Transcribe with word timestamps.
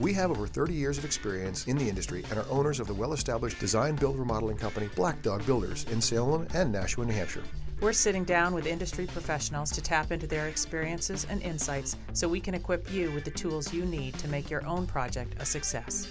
We 0.00 0.14
have 0.14 0.30
over 0.30 0.46
30 0.46 0.72
years 0.72 0.96
of 0.96 1.04
experience 1.04 1.66
in 1.66 1.76
the 1.76 1.86
industry 1.86 2.24
and 2.30 2.38
are 2.38 2.46
owners 2.48 2.80
of 2.80 2.86
the 2.86 2.94
well 2.94 3.12
established 3.12 3.58
design 3.58 3.96
build 3.96 4.18
remodeling 4.18 4.56
company 4.56 4.88
Black 4.96 5.20
Dog 5.20 5.44
Builders 5.44 5.84
in 5.92 6.00
Salem 6.00 6.48
and 6.54 6.72
Nashua, 6.72 7.04
New 7.04 7.12
Hampshire. 7.12 7.42
We're 7.82 7.92
sitting 7.92 8.24
down 8.24 8.54
with 8.54 8.66
industry 8.66 9.06
professionals 9.06 9.70
to 9.72 9.82
tap 9.82 10.10
into 10.10 10.26
their 10.26 10.48
experiences 10.48 11.26
and 11.28 11.42
insights 11.42 11.98
so 12.14 12.28
we 12.28 12.40
can 12.40 12.54
equip 12.54 12.90
you 12.90 13.10
with 13.10 13.24
the 13.24 13.30
tools 13.30 13.74
you 13.74 13.84
need 13.84 14.14
to 14.20 14.28
make 14.28 14.48
your 14.48 14.66
own 14.66 14.86
project 14.86 15.34
a 15.38 15.44
success. 15.44 16.08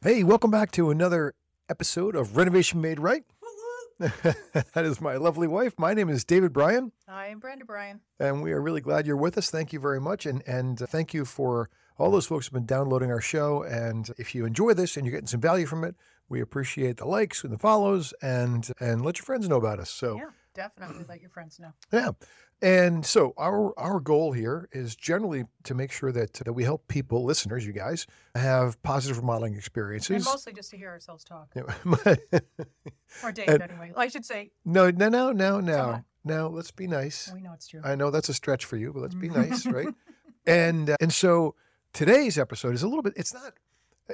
Hey, 0.00 0.22
welcome 0.22 0.52
back 0.52 0.70
to 0.72 0.90
another 0.90 1.34
episode 1.68 2.14
of 2.14 2.36
Renovation 2.36 2.80
Made 2.80 3.00
Right. 3.00 3.24
that 4.22 4.84
is 4.86 4.98
my 4.98 5.16
lovely 5.16 5.46
wife. 5.46 5.74
My 5.78 5.92
name 5.92 6.08
is 6.08 6.24
David 6.24 6.54
Bryan. 6.54 6.90
I 7.06 7.26
am 7.26 7.38
Brenda 7.38 7.66
Bryan. 7.66 8.00
And 8.18 8.42
we 8.42 8.52
are 8.52 8.60
really 8.60 8.80
glad 8.80 9.06
you're 9.06 9.14
with 9.14 9.36
us. 9.36 9.50
Thank 9.50 9.74
you 9.74 9.78
very 9.78 10.00
much. 10.00 10.24
And, 10.24 10.42
and 10.46 10.80
uh, 10.80 10.86
thank 10.86 11.12
you 11.12 11.26
for 11.26 11.68
all 11.98 12.10
those 12.10 12.24
folks 12.24 12.46
who 12.46 12.56
have 12.56 12.66
been 12.66 12.66
downloading 12.66 13.10
our 13.10 13.20
show. 13.20 13.62
And 13.62 14.10
if 14.16 14.34
you 14.34 14.46
enjoy 14.46 14.72
this 14.72 14.96
and 14.96 15.04
you're 15.04 15.12
getting 15.12 15.26
some 15.26 15.42
value 15.42 15.66
from 15.66 15.84
it, 15.84 15.96
we 16.30 16.40
appreciate 16.40 16.96
the 16.96 17.04
likes 17.04 17.44
and 17.44 17.52
the 17.52 17.58
follows 17.58 18.14
and 18.22 18.70
and 18.80 19.04
let 19.04 19.18
your 19.18 19.24
friends 19.24 19.48
know 19.50 19.56
about 19.56 19.78
us. 19.80 19.90
So 19.90 20.16
yeah, 20.16 20.30
definitely 20.54 21.04
let 21.08 21.20
your 21.20 21.30
friends 21.30 21.58
know. 21.58 21.72
Yeah. 21.92 22.10
And 22.62 23.06
so 23.06 23.32
our 23.38 23.78
our 23.78 24.00
goal 24.00 24.32
here 24.32 24.68
is 24.72 24.94
generally 24.94 25.44
to 25.64 25.74
make 25.74 25.92
sure 25.92 26.12
that 26.12 26.34
that 26.34 26.52
we 26.52 26.64
help 26.64 26.88
people, 26.88 27.24
listeners, 27.24 27.66
you 27.66 27.72
guys, 27.72 28.06
have 28.34 28.82
positive 28.82 29.18
remodeling 29.18 29.54
experiences. 29.54 30.16
And 30.16 30.24
mostly 30.24 30.52
just 30.52 30.70
to 30.70 30.76
hear 30.76 30.90
ourselves 30.90 31.24
talk. 31.24 31.48
Yeah. 31.56 31.62
or 33.24 33.32
Dave, 33.32 33.48
and, 33.48 33.62
anyway. 33.62 33.92
I 33.96 34.08
should 34.08 34.26
say. 34.26 34.50
No, 34.64 34.90
no, 34.90 35.08
no, 35.08 35.32
no, 35.32 35.60
no. 35.60 36.04
Now 36.22 36.48
let's 36.48 36.70
be 36.70 36.86
nice. 36.86 37.30
We 37.32 37.40
know 37.40 37.52
it's 37.54 37.66
true. 37.66 37.80
I 37.82 37.94
know 37.94 38.10
that's 38.10 38.28
a 38.28 38.34
stretch 38.34 38.66
for 38.66 38.76
you, 38.76 38.92
but 38.92 39.00
let's 39.00 39.14
be 39.14 39.28
nice, 39.28 39.66
right? 39.66 39.88
And 40.46 40.88
uh, 40.88 40.96
and 41.00 41.12
so 41.12 41.54
today's 41.92 42.38
episode 42.38 42.74
is 42.74 42.82
a 42.82 42.88
little 42.88 43.02
bit. 43.02 43.12
It's 43.14 43.34
not. 43.34 43.52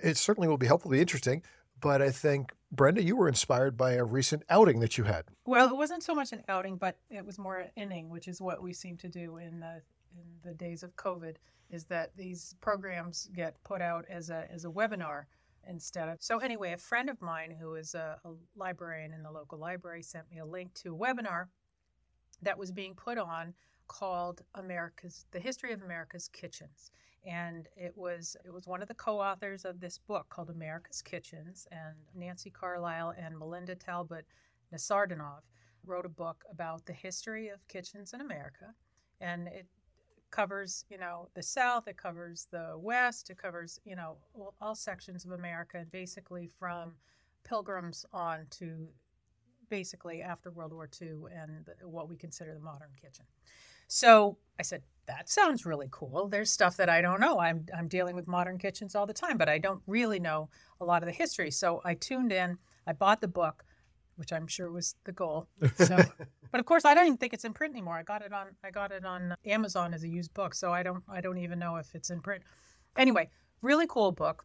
It 0.03 0.17
certainly 0.17 0.49
will 0.49 0.59
be 0.59 0.67
helpful, 0.67 0.91
be 0.91 1.01
interesting, 1.01 1.43
but 1.81 2.03
I 2.03 2.11
think 2.11 2.53
Brenda, 2.73 3.03
you 3.03 3.17
were 3.17 3.29
inspired 3.29 3.77
by 3.77 3.93
a 3.93 4.05
recent 4.05 4.43
outing 4.51 4.81
that 4.81 4.99
you 4.99 5.05
had. 5.05 5.25
Well, 5.45 5.69
it 5.69 5.77
wasn't 5.77 6.03
so 6.03 6.15
much 6.15 6.33
an 6.33 6.43
outing, 6.49 6.77
but 6.77 6.99
it 7.11 7.25
was 7.25 7.39
more 7.39 7.59
an 7.59 7.71
inning, 7.77 8.11
which 8.11 8.29
is 8.29 8.41
what 8.41 8.63
we 8.63 8.73
seem 8.73 8.97
to 8.99 9.09
do 9.09 9.37
in 9.37 9.61
the 9.61 9.83
in 10.15 10.25
the 10.43 10.55
days 10.55 10.83
of 10.83 10.95
COVID. 10.97 11.37
Is 11.71 11.85
that 11.87 12.17
these 12.17 12.55
programs 12.61 13.29
get 13.35 13.63
put 13.65 13.81
out 13.81 14.05
as 14.09 14.31
a 14.31 14.47
as 14.51 14.65
a 14.65 14.69
webinar 14.69 15.25
instead 15.69 16.09
of 16.09 16.17
so 16.21 16.39
anyway 16.39 16.73
a 16.73 16.79
friend 16.79 17.11
of 17.11 17.21
mine 17.21 17.55
who 17.59 17.75
is 17.75 17.95
a, 17.95 18.19
a, 18.25 18.31
librarian 18.57 19.13
in 19.13 19.23
the 19.23 19.31
local 19.31 19.59
library 19.59 20.03
sent 20.03 20.31
me 20.31 20.39
a 20.39 20.45
link 20.45 20.73
to 20.75 20.95
a 20.95 20.97
webinar 20.97 21.47
that 22.43 22.59
was 22.59 22.71
being 22.71 22.95
put 22.95 23.19
on 23.19 23.53
called 23.89 24.43
america's 24.55 25.27
the 25.33 25.41
history 25.41 25.73
of 25.73 25.83
america's 25.83 26.29
kitchens 26.29 26.91
and 27.27 27.69
it 27.77 27.93
was 27.97 28.37
it 28.45 28.53
was 28.53 28.67
one 28.67 28.83
of 28.83 28.89
the 28.89 28.95
co-authors 28.95 29.65
of 29.65 29.81
this 29.81 29.99
book 29.99 30.27
called 30.31 30.49
America's 30.49 31.03
Kitchens, 31.03 31.67
and 31.73 31.97
Nancy 32.15 32.51
Carlisle 32.51 33.15
and 33.19 33.39
Melinda 33.39 33.75
Talbot 33.75 34.27
Nasardinov 34.73 35.41
wrote 35.85 36.07
a 36.07 36.11
book 36.11 36.45
about 36.51 36.87
the 36.87 36.93
history 36.93 37.49
of 37.49 37.67
kitchens 37.69 38.13
in 38.13 38.21
America, 38.21 38.75
and 39.21 39.49
it 39.49 39.67
covers 40.31 40.85
you 40.89 40.99
know 40.99 41.29
the 41.35 41.43
South, 41.43 41.89
it 41.89 41.97
covers 41.97 42.47
the 42.51 42.75
West, 42.77 43.31
it 43.31 43.39
covers 43.39 43.81
you 43.85 43.97
know 43.97 44.17
all, 44.35 44.55
all 44.61 44.75
sections 44.75 45.25
of 45.25 45.33
America, 45.33 45.79
and 45.79 45.91
basically 45.91 46.49
from 46.59 46.93
Pilgrims 47.45 48.07
on 48.13 48.47
to 48.51 48.89
basically 49.69 50.23
after 50.23 50.51
World 50.53 50.73
War 50.73 50.89
II 51.01 51.25
and 51.35 51.69
what 51.83 52.09
we 52.09 52.17
consider 52.17 52.55
the 52.55 52.61
modern 52.61 52.91
kitchen. 53.01 53.25
So 53.89 54.39
I 54.59 54.63
said, 54.63 54.83
that 55.07 55.29
sounds 55.29 55.65
really 55.65 55.89
cool. 55.91 56.29
There's 56.29 56.51
stuff 56.51 56.77
that 56.79 56.89
I 56.89 57.01
don't 57.01 57.21
know. 57.21 57.39
I'm, 57.39 57.67
I'm 57.77 57.89
dealing 57.89 58.17
with 58.17 58.27
modern 58.27 58.59
kitchens 58.59 58.95
all 58.95 59.07
the 59.07 59.13
time, 59.13 59.39
but 59.39 59.49
I 59.49 59.59
don't 59.59 59.81
really 59.87 60.19
know 60.19 60.49
a 60.81 60.85
lot 60.85 61.03
of 61.03 61.07
the 61.07 61.13
history. 61.13 61.51
So 61.51 61.81
I 61.85 61.95
tuned 61.95 62.33
in, 62.33 62.59
I 62.87 62.93
bought 62.93 63.21
the 63.21 63.29
book, 63.29 63.65
which 64.17 64.33
I'm 64.33 64.47
sure 64.47 64.71
was 64.71 64.97
the 65.05 65.13
goal. 65.13 65.49
So, 65.77 65.97
but 66.51 66.61
of 66.61 66.67
course, 66.67 66.85
I 66.85 66.95
don't 66.95 67.07
even 67.07 67.19
think 67.19 67.35
it's 67.35 67.45
in 67.45 67.53
print 67.53 67.75
anymore. 67.75 67.97
I 67.97 68.03
got 68.03 68.23
it 68.23 68.33
on 68.33 68.49
I 68.65 68.71
got 68.71 68.91
it 68.91 69.05
on 69.05 69.35
Amazon 69.45 69.95
as 69.95 70.03
a 70.03 70.09
used 70.09 70.35
book, 70.35 70.55
so 70.55 70.73
I 70.73 70.83
don't 70.83 71.05
I 71.09 71.21
don't 71.21 71.39
even 71.39 71.59
know 71.59 71.77
if 71.77 71.95
it's 71.95 72.11
in 72.11 72.21
print. 72.21 72.43
Anyway, 72.97 73.31
really 73.63 73.87
cool 73.87 74.13
book. 74.13 74.45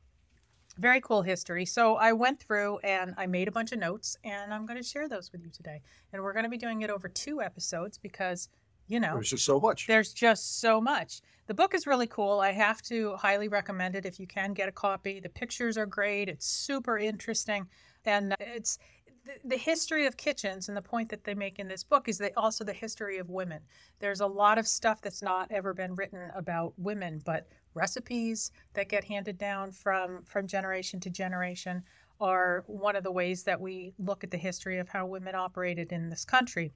Very 0.77 1.01
cool 1.01 1.21
history. 1.21 1.65
So 1.65 1.95
I 1.95 2.13
went 2.13 2.39
through 2.41 2.79
and 2.79 3.13
I 3.17 3.27
made 3.27 3.47
a 3.47 3.51
bunch 3.51 3.71
of 3.71 3.79
notes, 3.79 4.15
and 4.23 4.53
I'm 4.53 4.65
going 4.65 4.77
to 4.77 4.83
share 4.83 5.09
those 5.09 5.31
with 5.31 5.43
you 5.43 5.49
today. 5.49 5.81
And 6.13 6.21
we're 6.21 6.33
going 6.33 6.43
to 6.43 6.49
be 6.49 6.57
doing 6.57 6.81
it 6.81 6.89
over 6.89 7.09
two 7.09 7.41
episodes 7.41 7.97
because 7.97 8.47
you 8.91 8.99
know 8.99 9.13
there's 9.13 9.29
just 9.29 9.45
so 9.45 9.59
much. 9.59 9.87
there's 9.87 10.13
just 10.13 10.59
so 10.59 10.81
much. 10.81 11.21
The 11.47 11.53
book 11.53 11.73
is 11.73 11.87
really 11.87 12.07
cool. 12.07 12.39
I 12.39 12.51
have 12.51 12.81
to 12.83 13.15
highly 13.15 13.47
recommend 13.47 13.95
it 13.95 14.05
if 14.05 14.19
you 14.19 14.27
can 14.27 14.53
get 14.53 14.69
a 14.69 14.71
copy. 14.71 15.19
The 15.19 15.29
pictures 15.29 15.77
are 15.77 15.85
great. 15.85 16.27
It's 16.29 16.45
super 16.45 16.97
interesting. 16.97 17.67
And 18.05 18.33
uh, 18.33 18.35
it's 18.39 18.77
the, 19.25 19.33
the 19.45 19.57
history 19.57 20.05
of 20.05 20.17
kitchens 20.17 20.67
and 20.67 20.75
the 20.75 20.81
point 20.81 21.09
that 21.09 21.23
they 21.23 21.33
make 21.33 21.57
in 21.57 21.67
this 21.67 21.83
book 21.83 22.09
is 22.09 22.17
that 22.17 22.33
also 22.35 22.63
the 22.63 22.73
history 22.73 23.17
of 23.17 23.29
women. 23.29 23.61
There's 23.99 24.21
a 24.21 24.27
lot 24.27 24.57
of 24.57 24.67
stuff 24.67 25.01
that's 25.01 25.21
not 25.21 25.49
ever 25.51 25.73
been 25.73 25.95
written 25.95 26.29
about 26.35 26.73
women 26.77 27.21
but 27.25 27.47
recipes 27.73 28.51
that 28.73 28.89
get 28.89 29.05
handed 29.05 29.37
down 29.37 29.71
from 29.71 30.23
from 30.25 30.47
generation 30.47 30.99
to 30.99 31.09
generation 31.09 31.83
are 32.19 32.65
one 32.67 32.97
of 32.97 33.03
the 33.03 33.11
ways 33.11 33.43
that 33.43 33.59
we 33.59 33.93
look 33.97 34.23
at 34.23 34.31
the 34.31 34.37
history 34.37 34.79
of 34.79 34.89
how 34.89 35.05
women 35.05 35.33
operated 35.33 35.91
in 35.91 36.09
this 36.09 36.25
country. 36.25 36.73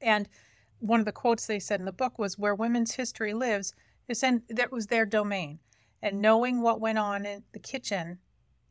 And 0.00 0.28
one 0.82 0.98
of 0.98 1.06
the 1.06 1.12
quotes 1.12 1.46
they 1.46 1.60
said 1.60 1.80
in 1.80 1.86
the 1.86 1.92
book 1.92 2.18
was 2.18 2.36
where 2.36 2.54
women's 2.54 2.96
history 2.96 3.32
lives 3.32 3.72
is 4.08 4.22
in 4.22 4.42
that 4.48 4.72
was 4.72 4.88
their 4.88 5.06
domain. 5.06 5.60
And 6.02 6.20
knowing 6.20 6.60
what 6.60 6.80
went 6.80 6.98
on 6.98 7.24
in 7.24 7.44
the 7.52 7.60
kitchen 7.60 8.18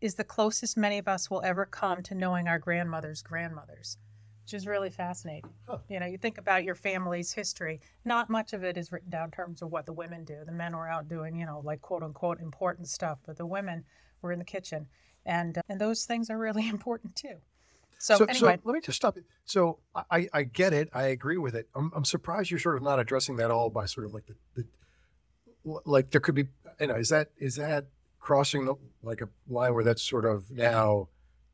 is 0.01 0.15
the 0.15 0.25
closest 0.25 0.75
many 0.75 0.97
of 0.97 1.07
us 1.07 1.29
will 1.29 1.41
ever 1.43 1.65
come 1.65 2.03
to 2.03 2.15
knowing 2.15 2.47
our 2.47 2.59
grandmother's 2.59 3.21
grandmothers 3.21 3.97
which 4.43 4.55
is 4.55 4.67
really 4.67 4.89
fascinating. 4.89 5.49
Huh. 5.67 5.77
you 5.87 5.99
know 5.99 6.05
you 6.05 6.17
think 6.17 6.37
about 6.37 6.63
your 6.63 6.75
family's 6.75 7.31
history 7.31 7.79
not 8.03 8.29
much 8.29 8.51
of 8.51 8.63
it 8.63 8.75
is 8.75 8.91
written 8.91 9.09
down 9.09 9.25
in 9.25 9.31
terms 9.31 9.61
of 9.61 9.71
what 9.71 9.85
the 9.85 9.93
women 9.93 10.25
do. 10.25 10.39
The 10.45 10.51
men 10.51 10.75
were 10.75 10.89
out 10.89 11.07
doing 11.07 11.35
you 11.35 11.45
know 11.45 11.61
like 11.63 11.81
quote 11.81 12.03
unquote 12.03 12.41
important 12.41 12.89
stuff 12.89 13.19
but 13.25 13.37
the 13.37 13.45
women 13.45 13.85
were 14.21 14.33
in 14.33 14.39
the 14.39 14.45
kitchen. 14.45 14.87
And 15.25 15.57
uh, 15.57 15.61
and 15.69 15.79
those 15.79 16.03
things 16.03 16.29
are 16.29 16.37
really 16.37 16.67
important 16.75 17.15
too 17.15 17.37
so, 18.01 18.17
so, 18.17 18.25
anyway, 18.25 18.55
so 18.55 18.61
let 18.63 18.73
me 18.73 18.81
just 18.81 18.95
stop 18.95 19.15
it. 19.15 19.25
So 19.45 19.77
I, 20.09 20.27
I 20.33 20.41
get 20.41 20.73
it. 20.73 20.89
I 20.91 21.03
agree 21.03 21.37
with 21.37 21.53
it. 21.53 21.69
I'm, 21.75 21.91
I'm 21.95 22.03
surprised 22.03 22.49
you're 22.49 22.59
sort 22.59 22.77
of 22.77 22.81
not 22.81 22.99
addressing 22.99 23.35
that 23.35 23.51
all 23.51 23.69
by 23.69 23.85
sort 23.85 24.07
of 24.07 24.13
like 24.15 24.25
the, 24.25 24.33
the 24.55 24.65
like 25.85 26.09
there 26.09 26.19
could 26.19 26.33
be, 26.33 26.47
you 26.79 26.87
know, 26.87 26.95
is 26.95 27.09
that 27.09 27.29
is 27.37 27.57
that 27.57 27.85
crossing 28.19 28.65
the, 28.65 28.73
like 29.03 29.21
a 29.21 29.29
line 29.47 29.75
where 29.75 29.83
that's 29.83 30.01
sort 30.01 30.25
of 30.25 30.49
now 30.49 31.09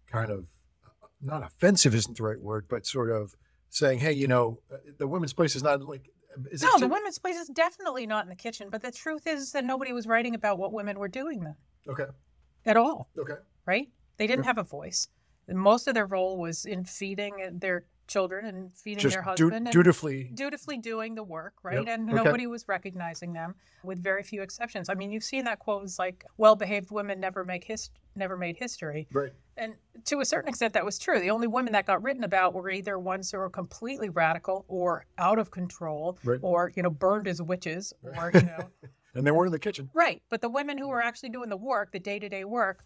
kind 0.10 0.32
of 0.32 0.46
uh, 0.86 1.08
not 1.22 1.44
offensive 1.44 1.94
isn't 1.94 2.16
the 2.16 2.24
right 2.24 2.40
word, 2.40 2.68
but 2.70 2.86
sort 2.86 3.12
of 3.12 3.36
saying, 3.70 4.00
hey, 4.00 4.14
you 4.14 4.28
know, 4.28 4.62
uh, 4.72 4.78
the 4.98 5.08
women's 5.08 5.34
place 5.34 5.54
is 5.54 5.64
not 5.64 5.82
like. 5.82 6.10
Uh, 6.34 6.44
is 6.50 6.62
no, 6.62 6.78
the 6.80 6.88
women's 6.88 7.20
place 7.20 7.36
is 7.36 7.50
definitely 7.50 8.08
not 8.08 8.24
in 8.24 8.30
the 8.30 8.36
kitchen. 8.36 8.70
But 8.70 8.82
the 8.82 8.92
truth 8.92 9.28
is 9.28 9.52
that 9.52 9.66
nobody 9.66 9.92
was 9.92 10.08
writing 10.08 10.34
about 10.34 10.58
what 10.58 10.72
women 10.72 10.98
were 10.98 11.10
doing 11.10 11.42
then. 11.42 11.56
Okay. 11.90 12.06
At 12.66 12.78
all. 12.78 13.10
Okay. 13.18 13.36
Right? 13.66 13.90
They 14.16 14.28
didn't 14.28 14.46
have 14.46 14.58
a 14.58 14.64
voice 14.64 15.10
most 15.56 15.88
of 15.88 15.94
their 15.94 16.06
role 16.06 16.38
was 16.38 16.66
in 16.66 16.84
feeding 16.84 17.34
uh, 17.46 17.50
their 17.54 17.86
children 18.08 18.46
and 18.46 18.74
feeding 18.74 19.02
Just 19.02 19.16
their 19.16 19.22
husband 19.22 19.66
du- 19.66 19.72
dutifully 19.72 20.32
dutifully 20.34 20.78
doing 20.78 21.16
the 21.16 21.24
work 21.24 21.54
right? 21.62 21.80
Yep. 21.80 21.88
and 21.88 22.10
okay. 22.10 22.24
nobody 22.24 22.48
was 22.48 22.68
recognizing 22.68 23.34
them 23.34 23.56
with 23.84 24.02
very 24.02 24.24
few 24.24 24.42
exceptions. 24.42 24.90
I 24.90 24.96
mean 24.96 25.12
you've 25.12 25.24
seen 25.24 25.46
that 25.46 25.60
quote 25.60 25.82
was 25.82 26.00
like 26.00 26.26
well-behaved 26.38 26.92
women 26.92 27.20
never 27.20 27.44
make 27.44 27.66
his 27.66 27.90
never 28.16 28.38
made 28.38 28.58
history. 28.58 29.08
Right. 29.12 29.34
And 29.58 29.76
to 30.06 30.22
a 30.22 30.26
certain 30.26 30.50
extent 30.50 30.74
that 30.74 30.86
was 30.86 30.98
true. 30.98 31.20
The 31.20 31.30
only 31.30 31.48
women 31.48 31.74
that 31.74 31.86
got 31.86 32.02
written 32.02 32.24
about 32.24 32.54
were 32.54 32.70
either 32.70 32.98
ones 32.98 33.32
who 33.32 33.38
were 33.38 33.50
completely 33.50 34.10
radical 34.10 34.66
or 34.68 35.06
out 35.18 35.40
of 35.40 35.52
control 35.52 36.18
right. 36.24 36.40
or 36.42 36.72
you 36.76 36.84
know 36.84 36.90
burned 36.90 37.28
as 37.28 37.42
witches 37.42 37.94
or 38.04 38.32
you 38.34 38.42
know. 38.42 38.70
And 39.14 39.26
they 39.26 39.32
were 39.32 39.48
in 39.48 39.52
the 39.52 39.60
kitchen. 39.60 39.90
Right. 39.94 40.22
But 40.30 40.42
the 40.42 40.50
women 40.50 40.78
who 40.78 40.88
were 40.88 41.02
actually 41.02 41.30
doing 41.30 41.50
the 41.50 41.58
work 41.58 41.92
the 41.92 42.00
day-to-day 42.00 42.44
work 42.44 42.84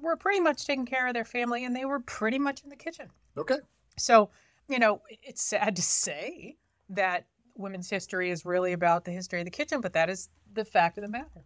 were 0.00 0.16
pretty 0.16 0.40
much 0.40 0.66
taking 0.66 0.86
care 0.86 1.06
of 1.06 1.14
their 1.14 1.24
family 1.24 1.64
and 1.64 1.74
they 1.74 1.84
were 1.84 2.00
pretty 2.00 2.38
much 2.38 2.62
in 2.62 2.70
the 2.70 2.76
kitchen. 2.76 3.08
Okay. 3.36 3.58
So, 3.98 4.30
you 4.68 4.78
know, 4.78 5.02
it's 5.22 5.42
sad 5.42 5.76
to 5.76 5.82
say 5.82 6.56
that 6.88 7.26
women's 7.54 7.90
history 7.90 8.30
is 8.30 8.44
really 8.44 8.72
about 8.72 9.04
the 9.04 9.10
history 9.10 9.40
of 9.40 9.44
the 9.44 9.50
kitchen, 9.50 9.80
but 9.80 9.92
that 9.92 10.08
is 10.08 10.28
the 10.52 10.64
fact 10.64 10.98
of 10.98 11.02
the 11.02 11.08
matter. 11.08 11.44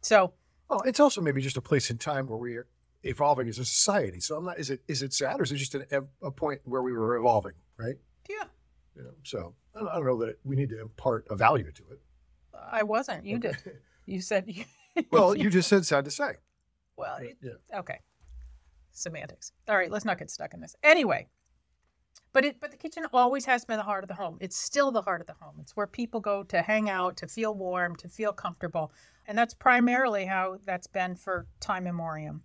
So, 0.00 0.34
well, 0.68 0.82
it's 0.82 1.00
also 1.00 1.20
maybe 1.20 1.40
just 1.40 1.56
a 1.56 1.62
place 1.62 1.90
in 1.90 1.98
time 1.98 2.26
where 2.26 2.38
we're 2.38 2.66
evolving 3.02 3.48
as 3.48 3.58
a 3.58 3.64
society. 3.64 4.20
So 4.20 4.36
I'm 4.36 4.44
not. 4.44 4.58
Is 4.58 4.70
it 4.70 4.82
is 4.88 5.02
it 5.02 5.12
sad 5.12 5.40
or 5.40 5.42
is 5.42 5.52
it 5.52 5.56
just 5.56 5.74
an, 5.74 5.84
a 6.22 6.30
point 6.30 6.60
where 6.64 6.82
we 6.82 6.92
were 6.92 7.16
evolving, 7.16 7.52
right? 7.76 7.96
Yeah. 8.28 8.44
You 8.96 9.04
know, 9.04 9.14
so 9.22 9.54
I 9.74 9.80
don't, 9.80 9.88
I 9.88 9.94
don't 9.94 10.06
know 10.06 10.24
that 10.24 10.38
we 10.44 10.56
need 10.56 10.70
to 10.70 10.80
impart 10.80 11.26
a 11.30 11.36
value 11.36 11.70
to 11.72 11.82
it. 11.90 12.00
I 12.70 12.82
wasn't. 12.82 13.24
You 13.24 13.38
did. 13.38 13.56
You 14.06 14.20
said. 14.20 14.44
You, 14.46 14.64
well, 15.10 15.36
you 15.36 15.50
just 15.50 15.68
said 15.68 15.86
sad 15.86 16.04
to 16.04 16.10
say. 16.10 16.34
Well, 16.96 17.16
it, 17.16 17.36
yeah. 17.42 17.78
Okay. 17.78 17.98
Semantics. 18.92 19.52
All 19.68 19.76
right. 19.76 19.90
Let's 19.90 20.04
not 20.04 20.18
get 20.18 20.30
stuck 20.30 20.54
in 20.54 20.60
this. 20.60 20.76
Anyway. 20.82 21.28
But 22.34 22.46
it, 22.46 22.60
but 22.60 22.70
the 22.70 22.78
kitchen 22.78 23.06
always 23.12 23.44
has 23.44 23.64
been 23.64 23.76
the 23.76 23.82
heart 23.82 24.04
of 24.04 24.08
the 24.08 24.14
home. 24.14 24.38
It's 24.40 24.56
still 24.56 24.90
the 24.90 25.02
heart 25.02 25.20
of 25.20 25.26
the 25.26 25.34
home. 25.34 25.56
It's 25.60 25.76
where 25.76 25.86
people 25.86 26.20
go 26.20 26.42
to 26.44 26.62
hang 26.62 26.88
out, 26.88 27.16
to 27.18 27.28
feel 27.28 27.54
warm, 27.54 27.94
to 27.96 28.08
feel 28.08 28.32
comfortable, 28.32 28.90
and 29.26 29.36
that's 29.36 29.52
primarily 29.52 30.24
how 30.24 30.58
that's 30.64 30.86
been 30.86 31.14
for 31.14 31.46
time 31.60 31.86
immemorial. 31.86 32.40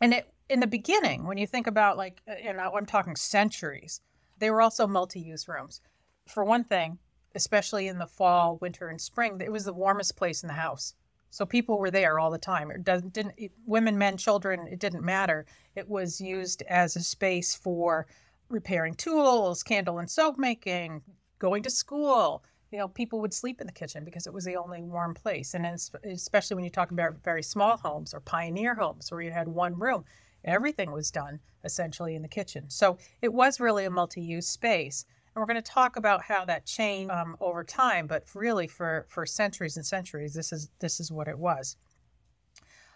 And 0.00 0.14
it, 0.14 0.32
in 0.48 0.58
the 0.58 0.66
beginning, 0.66 1.26
when 1.26 1.38
you 1.38 1.46
think 1.46 1.68
about 1.68 1.96
like, 1.96 2.22
uh, 2.28 2.34
you 2.42 2.52
know, 2.52 2.72
I'm 2.76 2.86
talking 2.86 3.14
centuries, 3.14 4.00
they 4.38 4.50
were 4.50 4.60
also 4.60 4.88
multi-use 4.88 5.46
rooms. 5.46 5.80
For 6.26 6.44
one 6.44 6.64
thing, 6.64 6.98
especially 7.36 7.86
in 7.86 7.98
the 7.98 8.06
fall, 8.06 8.58
winter, 8.60 8.88
and 8.88 9.00
spring, 9.00 9.40
it 9.40 9.52
was 9.52 9.64
the 9.64 9.72
warmest 9.72 10.16
place 10.16 10.42
in 10.42 10.48
the 10.48 10.54
house. 10.54 10.94
So 11.32 11.46
people 11.46 11.78
were 11.78 11.90
there 11.90 12.20
all 12.20 12.30
the 12.30 12.36
time. 12.36 12.70
It 12.70 12.84
didn't 12.84 13.32
it, 13.38 13.52
women, 13.64 13.96
men, 13.96 14.18
children. 14.18 14.68
It 14.70 14.78
didn't 14.78 15.02
matter. 15.02 15.46
It 15.74 15.88
was 15.88 16.20
used 16.20 16.62
as 16.68 16.94
a 16.94 17.00
space 17.02 17.54
for 17.54 18.06
repairing 18.50 18.94
tools, 18.94 19.62
candle 19.62 19.98
and 19.98 20.10
soap 20.10 20.36
making, 20.36 21.00
going 21.38 21.62
to 21.62 21.70
school. 21.70 22.44
You 22.70 22.78
know, 22.78 22.88
people 22.88 23.18
would 23.22 23.32
sleep 23.32 23.62
in 23.62 23.66
the 23.66 23.72
kitchen 23.72 24.04
because 24.04 24.26
it 24.26 24.34
was 24.34 24.44
the 24.44 24.56
only 24.56 24.82
warm 24.82 25.14
place. 25.14 25.54
And 25.54 25.64
especially 26.04 26.54
when 26.54 26.64
you 26.64 26.70
talk 26.70 26.90
about 26.90 27.24
very 27.24 27.42
small 27.42 27.78
homes 27.78 28.12
or 28.12 28.20
pioneer 28.20 28.74
homes 28.74 29.10
where 29.10 29.22
you 29.22 29.30
had 29.30 29.48
one 29.48 29.78
room, 29.78 30.04
everything 30.44 30.92
was 30.92 31.10
done 31.10 31.40
essentially 31.64 32.14
in 32.14 32.20
the 32.20 32.28
kitchen. 32.28 32.68
So 32.68 32.98
it 33.22 33.32
was 33.32 33.58
really 33.58 33.86
a 33.86 33.90
multi 33.90 34.20
use 34.20 34.48
space. 34.48 35.06
And 35.34 35.40
we're 35.40 35.46
going 35.46 35.62
to 35.62 35.70
talk 35.70 35.96
about 35.96 36.22
how 36.22 36.44
that 36.44 36.66
changed 36.66 37.10
um, 37.10 37.36
over 37.40 37.64
time, 37.64 38.06
but 38.06 38.24
really 38.34 38.66
for, 38.66 39.06
for 39.08 39.24
centuries 39.24 39.76
and 39.76 39.86
centuries, 39.86 40.34
this 40.34 40.52
is 40.52 40.70
this 40.78 41.00
is 41.00 41.10
what 41.10 41.28
it 41.28 41.38
was. 41.38 41.76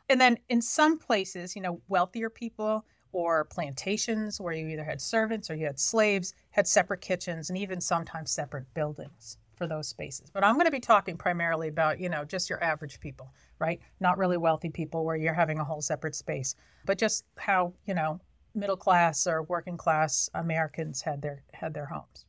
And 0.09 0.21
then 0.21 0.39
in 0.49 0.63
some 0.63 0.99
places, 0.99 1.57
you 1.57 1.63
know, 1.63 1.81
wealthier 1.89 2.31
people 2.31 2.85
or 3.13 3.45
plantations 3.47 4.41
where 4.41 4.53
you 4.53 4.69
either 4.69 4.85
had 4.85 5.01
servants 5.01 5.51
or 5.51 5.55
you 5.55 5.67
had 5.67 5.81
slaves 5.81 6.35
had 6.51 6.69
separate 6.69 7.01
kitchens 7.01 7.49
and 7.49 7.59
even 7.59 7.81
sometimes 7.81 8.31
separate 8.31 8.73
buildings 8.75 9.39
for 9.57 9.67
those 9.67 9.89
spaces. 9.89 10.31
But 10.31 10.45
I'm 10.45 10.55
going 10.55 10.67
to 10.67 10.71
be 10.71 10.81
talking 10.81 11.17
primarily 11.17 11.69
about, 11.69 11.99
you 11.99 12.11
know, 12.11 12.25
just 12.25 12.51
your 12.51 12.63
average 12.63 13.01
people, 13.01 13.33
right? 13.59 13.81
Not 14.01 14.19
really 14.19 14.37
wealthy 14.37 14.69
people 14.69 15.05
where 15.05 15.17
you're 15.17 15.35
having 15.35 15.59
a 15.59 15.65
whole 15.65 15.81
separate 15.81 16.15
space, 16.15 16.55
but 16.85 16.99
just 16.99 17.25
how, 17.39 17.73
you 17.87 17.95
know, 17.95 18.21
middle 18.57 18.77
class 18.77 19.27
or 19.27 19.43
working 19.45 19.77
class 19.77 20.29
Americans 20.35 21.03
had 21.03 21.23
their 21.23 21.43
had 21.53 21.75
their 21.75 21.87
homes. 21.87 22.25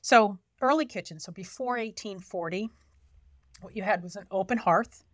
So, 0.00 0.38
early 0.60 0.86
kitchen. 0.86 1.18
so 1.18 1.32
before 1.32 1.76
1840, 1.78 2.68
what 3.60 3.76
you 3.76 3.82
had 3.82 4.02
was 4.02 4.16
an 4.16 4.26
open 4.30 4.58
hearth 4.58 5.04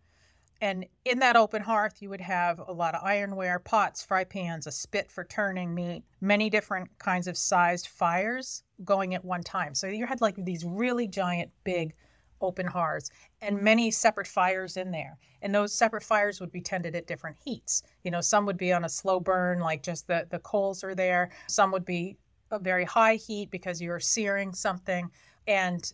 and 0.61 0.85
in 1.05 1.19
that 1.19 1.37
open 1.37 1.61
hearth, 1.61 2.01
you 2.01 2.09
would 2.09 2.21
have 2.21 2.59
a 2.59 2.73
lot 2.73 2.93
of 2.93 3.01
ironware, 3.01 3.63
pots, 3.63 4.03
fry 4.03 4.25
pans, 4.25 4.67
a 4.67 4.71
spit 4.71 5.09
for 5.09 5.23
turning 5.23 5.73
meat, 5.73 6.03
many 6.19 6.49
different 6.49 6.89
kinds 6.99 7.27
of 7.27 7.37
sized 7.37 7.87
fires 7.87 8.63
going 8.83 9.15
at 9.15 9.23
one 9.23 9.41
time. 9.41 9.73
So 9.73 9.87
you 9.87 10.05
had 10.05 10.19
like 10.19 10.35
these 10.37 10.65
really 10.65 11.07
giant, 11.07 11.51
big 11.63 11.93
open 12.41 12.65
hearths 12.65 13.09
and 13.41 13.61
many 13.61 13.91
separate 13.91 14.27
fires 14.27 14.77
in 14.77 14.91
there. 14.91 15.17
And 15.41 15.53
those 15.53 15.73
separate 15.73 16.03
fires 16.03 16.39
would 16.39 16.51
be 16.51 16.61
tended 16.61 16.95
at 16.95 17.07
different 17.07 17.37
heats. 17.43 17.83
You 18.03 18.11
know, 18.11 18.21
some 18.21 18.45
would 18.45 18.57
be 18.57 18.73
on 18.73 18.85
a 18.85 18.89
slow 18.89 19.19
burn, 19.19 19.59
like 19.59 19.83
just 19.83 20.07
the, 20.07 20.27
the 20.29 20.39
coals 20.39 20.83
are 20.83 20.95
there. 20.95 21.31
Some 21.47 21.71
would 21.71 21.85
be 21.85 22.17
a 22.51 22.59
very 22.59 22.85
high 22.85 23.15
heat 23.15 23.51
because 23.51 23.81
you're 23.81 23.99
searing 23.99 24.53
something. 24.53 25.09
And 25.47 25.91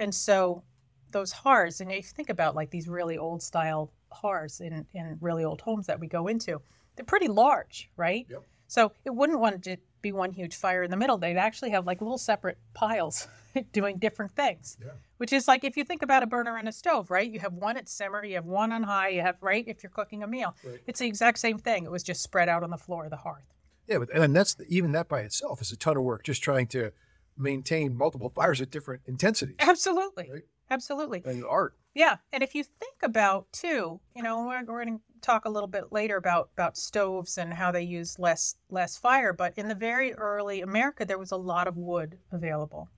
and 0.00 0.14
so 0.14 0.62
those 1.10 1.32
hearths, 1.32 1.80
and 1.80 1.90
if 1.90 1.96
you 1.96 2.02
think 2.02 2.30
about 2.30 2.54
like 2.54 2.70
these 2.70 2.88
really 2.88 3.18
old 3.18 3.42
style 3.42 3.92
hearths 4.12 4.60
in, 4.60 4.86
in 4.92 5.18
really 5.20 5.44
old 5.44 5.60
homes 5.60 5.86
that 5.86 5.98
we 5.98 6.06
go 6.06 6.28
into, 6.28 6.60
they're 6.96 7.04
pretty 7.04 7.28
large, 7.28 7.90
right? 7.96 8.26
Yep. 8.30 8.42
So 8.68 8.92
it 9.04 9.14
wouldn't 9.14 9.40
want 9.40 9.62
to 9.64 9.76
be 10.02 10.12
one 10.12 10.32
huge 10.32 10.54
fire 10.54 10.82
in 10.82 10.90
the 10.90 10.96
middle. 10.96 11.18
They'd 11.18 11.36
actually 11.36 11.70
have 11.70 11.86
like 11.86 12.00
little 12.00 12.18
separate 12.18 12.58
piles 12.74 13.26
doing 13.72 13.98
different 13.98 14.32
things. 14.32 14.76
Yeah. 14.80 14.92
Which 15.18 15.32
is 15.32 15.48
like 15.48 15.64
if 15.64 15.76
you 15.76 15.84
think 15.84 16.02
about 16.02 16.22
a 16.22 16.26
burner 16.26 16.56
and 16.56 16.68
a 16.68 16.72
stove, 16.72 17.10
right? 17.10 17.30
You 17.30 17.40
have 17.40 17.52
one 17.52 17.76
at 17.76 17.88
simmer, 17.88 18.24
you 18.24 18.36
have 18.36 18.44
one 18.44 18.72
on 18.72 18.82
high, 18.82 19.08
you 19.08 19.20
have 19.22 19.36
right 19.40 19.64
if 19.66 19.82
you're 19.82 19.90
cooking 19.90 20.22
a 20.22 20.26
meal. 20.26 20.54
Right. 20.64 20.80
It's 20.86 21.00
the 21.00 21.06
exact 21.06 21.38
same 21.38 21.58
thing. 21.58 21.84
It 21.84 21.90
was 21.90 22.02
just 22.02 22.22
spread 22.22 22.48
out 22.48 22.62
on 22.62 22.70
the 22.70 22.76
floor 22.76 23.04
of 23.04 23.10
the 23.10 23.16
hearth. 23.16 23.44
Yeah, 23.86 23.98
but, 23.98 24.14
and 24.14 24.36
that's 24.36 24.56
even 24.68 24.92
that 24.92 25.08
by 25.08 25.20
itself 25.20 25.62
is 25.62 25.72
a 25.72 25.76
ton 25.76 25.96
of 25.96 26.02
work. 26.02 26.24
Just 26.24 26.42
trying 26.42 26.66
to 26.68 26.92
maintain 27.36 27.96
multiple 27.96 28.30
fires 28.30 28.60
at 28.60 28.70
different 28.70 29.02
intensities. 29.06 29.56
Absolutely. 29.60 30.28
Right? 30.30 30.42
Absolutely. 30.70 31.22
And 31.24 31.44
art. 31.44 31.74
Yeah, 31.94 32.16
and 32.32 32.42
if 32.42 32.54
you 32.54 32.62
think 32.62 32.96
about 33.02 33.50
too, 33.52 34.00
you 34.14 34.22
know, 34.22 34.46
we're, 34.46 34.64
we're 34.64 34.84
going 34.84 34.98
to 34.98 35.02
talk 35.20 35.46
a 35.46 35.50
little 35.50 35.68
bit 35.68 35.90
later 35.90 36.16
about 36.16 36.50
about 36.54 36.76
stoves 36.76 37.38
and 37.38 37.52
how 37.52 37.72
they 37.72 37.82
use 37.82 38.18
less 38.18 38.54
less 38.70 38.96
fire. 38.96 39.32
But 39.32 39.54
in 39.56 39.68
the 39.68 39.74
very 39.74 40.12
early 40.14 40.60
America, 40.60 41.04
there 41.04 41.18
was 41.18 41.32
a 41.32 41.36
lot 41.36 41.66
of 41.66 41.76
wood 41.76 42.18
available, 42.30 42.88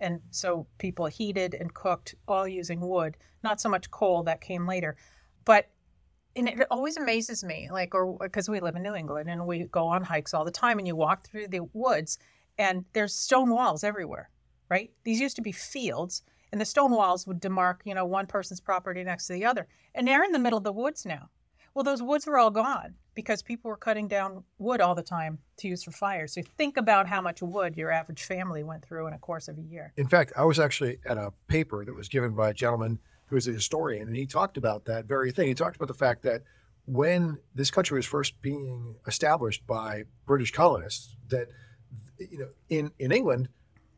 and 0.00 0.20
so 0.30 0.66
people 0.78 1.06
heated 1.06 1.54
and 1.54 1.74
cooked 1.74 2.14
all 2.26 2.46
using 2.46 2.80
wood, 2.80 3.16
not 3.42 3.60
so 3.60 3.68
much 3.68 3.90
coal 3.90 4.22
that 4.24 4.40
came 4.40 4.66
later. 4.66 4.96
But 5.44 5.70
and 6.36 6.48
it 6.48 6.66
always 6.70 6.96
amazes 6.96 7.42
me, 7.42 7.68
like, 7.72 7.94
or 7.94 8.16
because 8.20 8.48
we 8.48 8.60
live 8.60 8.76
in 8.76 8.82
New 8.82 8.94
England 8.94 9.28
and 9.28 9.46
we 9.46 9.64
go 9.64 9.86
on 9.86 10.04
hikes 10.04 10.34
all 10.34 10.44
the 10.44 10.50
time, 10.50 10.78
and 10.78 10.86
you 10.86 10.94
walk 10.94 11.26
through 11.26 11.48
the 11.48 11.66
woods, 11.72 12.18
and 12.58 12.84
there's 12.92 13.14
stone 13.14 13.50
walls 13.50 13.82
everywhere, 13.82 14.30
right? 14.68 14.90
These 15.04 15.20
used 15.20 15.36
to 15.36 15.42
be 15.42 15.52
fields 15.52 16.22
and 16.52 16.60
the 16.60 16.64
stone 16.64 16.92
walls 16.92 17.26
would 17.26 17.40
demark, 17.40 17.80
you 17.84 17.94
know, 17.94 18.04
one 18.04 18.26
person's 18.26 18.60
property 18.60 19.04
next 19.04 19.26
to 19.26 19.32
the 19.32 19.44
other. 19.44 19.66
And 19.94 20.06
they're 20.06 20.24
in 20.24 20.32
the 20.32 20.38
middle 20.38 20.58
of 20.58 20.64
the 20.64 20.72
woods 20.72 21.04
now. 21.04 21.30
Well, 21.74 21.84
those 21.84 22.02
woods 22.02 22.26
are 22.26 22.38
all 22.38 22.50
gone 22.50 22.94
because 23.18 23.42
people 23.42 23.68
were 23.68 23.76
cutting 23.76 24.06
down 24.06 24.44
wood 24.58 24.80
all 24.80 24.94
the 24.94 25.02
time 25.02 25.40
to 25.56 25.66
use 25.66 25.82
for 25.82 25.90
fire. 25.90 26.28
So 26.28 26.40
think 26.56 26.76
about 26.76 27.08
how 27.08 27.20
much 27.20 27.42
wood 27.42 27.76
your 27.76 27.90
average 27.90 28.22
family 28.22 28.62
went 28.62 28.84
through 28.84 29.08
in 29.08 29.12
a 29.12 29.18
course 29.18 29.48
of 29.48 29.58
a 29.58 29.60
year. 29.60 29.92
In 29.96 30.06
fact, 30.06 30.32
I 30.36 30.44
was 30.44 30.60
actually 30.60 30.98
at 31.04 31.18
a 31.18 31.32
paper 31.48 31.84
that 31.84 31.96
was 31.96 32.08
given 32.08 32.36
by 32.36 32.50
a 32.50 32.54
gentleman 32.54 33.00
who 33.26 33.34
is 33.34 33.48
a 33.48 33.50
historian, 33.50 34.06
and 34.06 34.16
he 34.16 34.24
talked 34.24 34.56
about 34.56 34.84
that 34.84 35.06
very 35.06 35.32
thing. 35.32 35.48
He 35.48 35.54
talked 35.54 35.74
about 35.74 35.88
the 35.88 35.94
fact 35.94 36.22
that 36.22 36.42
when 36.86 37.38
this 37.56 37.72
country 37.72 37.98
was 37.98 38.06
first 38.06 38.40
being 38.40 38.94
established 39.08 39.66
by 39.66 40.04
British 40.24 40.52
colonists, 40.52 41.16
that 41.26 41.48
you 42.20 42.38
know, 42.38 42.50
in 42.68 42.92
in 43.00 43.10
England, 43.10 43.48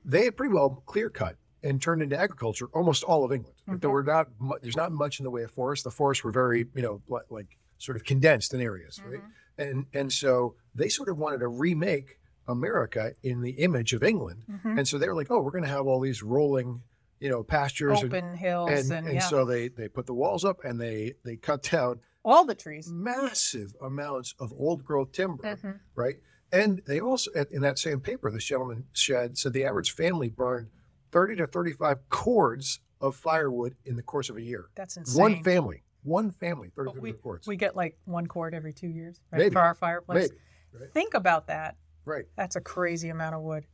they 0.03 0.25
had 0.25 0.35
pretty 0.35 0.55
well 0.55 0.83
clear 0.87 1.11
cut 1.11 1.37
and 1.63 1.83
turned 1.83 2.01
into 2.01 2.19
agriculture 2.19 2.69
almost 2.73 3.05
all 3.05 3.23
of 3.23 3.33
England. 3.33 3.57
Mm-hmm. 3.69 3.81
There 3.81 3.91
were 3.91 4.03
not 4.03 4.29
there's 4.63 4.79
not 4.79 4.93
much 4.93 5.21
in 5.21 5.25
the 5.25 5.31
way 5.31 5.43
of 5.43 5.51
forests. 5.51 5.85
The 5.85 5.91
forests 5.91 6.25
were 6.25 6.33
very 6.33 6.65
you 6.75 6.81
know 6.81 7.03
like 7.29 7.59
sort 7.81 7.97
of 7.97 8.05
condensed 8.05 8.55
in 8.55 8.61
areas, 8.61 8.99
mm-hmm. 8.99 9.11
right? 9.11 9.23
And 9.59 9.87
and 9.93 10.13
so 10.13 10.55
they 10.75 10.89
sort 10.89 11.09
of 11.09 11.19
wanted 11.19 11.41
to 11.41 11.49
remake 11.49 12.19
America 12.49 13.13
in 13.23 13.43
the 13.43 13.53
image 13.53 13.93
of 13.93 14.03
England, 14.03 14.45
mm-hmm. 14.51 14.79
and 14.79 14.89
so 14.89 14.99
they 14.99 15.09
were 15.09 15.15
like, 15.15 15.31
oh, 15.31 15.41
we're 15.41 15.51
going 15.51 15.65
to 15.65 15.71
have 15.71 15.87
all 15.87 16.01
these 16.01 16.23
rolling 16.23 16.83
you 17.19 17.29
know 17.29 17.43
pastures 17.43 18.03
open 18.03 18.25
and, 18.25 18.39
hills 18.39 18.71
and, 18.71 18.91
and, 18.93 19.07
and 19.07 19.15
yeah. 19.17 19.21
so 19.21 19.45
they 19.45 19.69
they 19.69 19.89
put 19.89 20.07
the 20.07 20.15
walls 20.15 20.43
up 20.43 20.65
and 20.65 20.81
they 20.81 21.13
they 21.23 21.37
cut 21.37 21.63
down 21.65 22.01
all 22.25 22.47
the 22.47 22.55
trees 22.55 22.89
massive 22.91 23.75
amounts 23.83 24.35
of 24.41 24.55
old 24.57 24.83
growth 24.83 25.13
timber 25.13 25.43
mm-hmm. 25.43 25.73
right 25.95 26.15
and 26.51 26.81
they 26.87 26.99
also 26.99 27.31
in 27.51 27.61
that 27.61 27.79
same 27.79 28.01
paper 28.01 28.31
this 28.31 28.45
gentleman 28.45 28.85
said 28.95 29.37
said 29.37 29.53
the 29.53 29.65
average 29.65 29.91
family 29.91 30.31
burned 30.31 30.69
30 31.13 31.37
to 31.37 31.47
35 31.47 32.09
cords 32.09 32.81
of 33.01 33.17
firewood 33.17 33.75
in 33.85 33.97
the 33.97 34.03
course 34.03 34.29
of 34.29 34.37
a 34.37 34.43
year. 34.43 34.67
That's 34.75 34.97
insane. 34.97 35.21
One 35.21 35.43
family, 35.43 35.83
one 36.03 36.31
family, 36.31 36.71
30 36.75 36.99
we, 36.99 37.13
cords. 37.13 37.47
We 37.47 37.57
get 37.57 37.77
like 37.77 37.99
one 38.05 38.27
cord 38.27 38.55
every 38.55 38.73
two 38.73 38.89
years 38.89 39.21
right, 39.31 39.41
Maybe. 39.41 39.53
for 39.53 39.61
our 39.61 39.75
fireplace. 39.75 40.31
Maybe. 40.31 40.85
Right. 40.85 40.93
Think 40.93 41.15
about 41.15 41.47
that. 41.49 41.77
Right. 42.05 42.25
That's 42.37 42.57
a 42.57 42.61
crazy 42.61 43.09
amount 43.09 43.35
of 43.35 43.43
wood. 43.43 43.67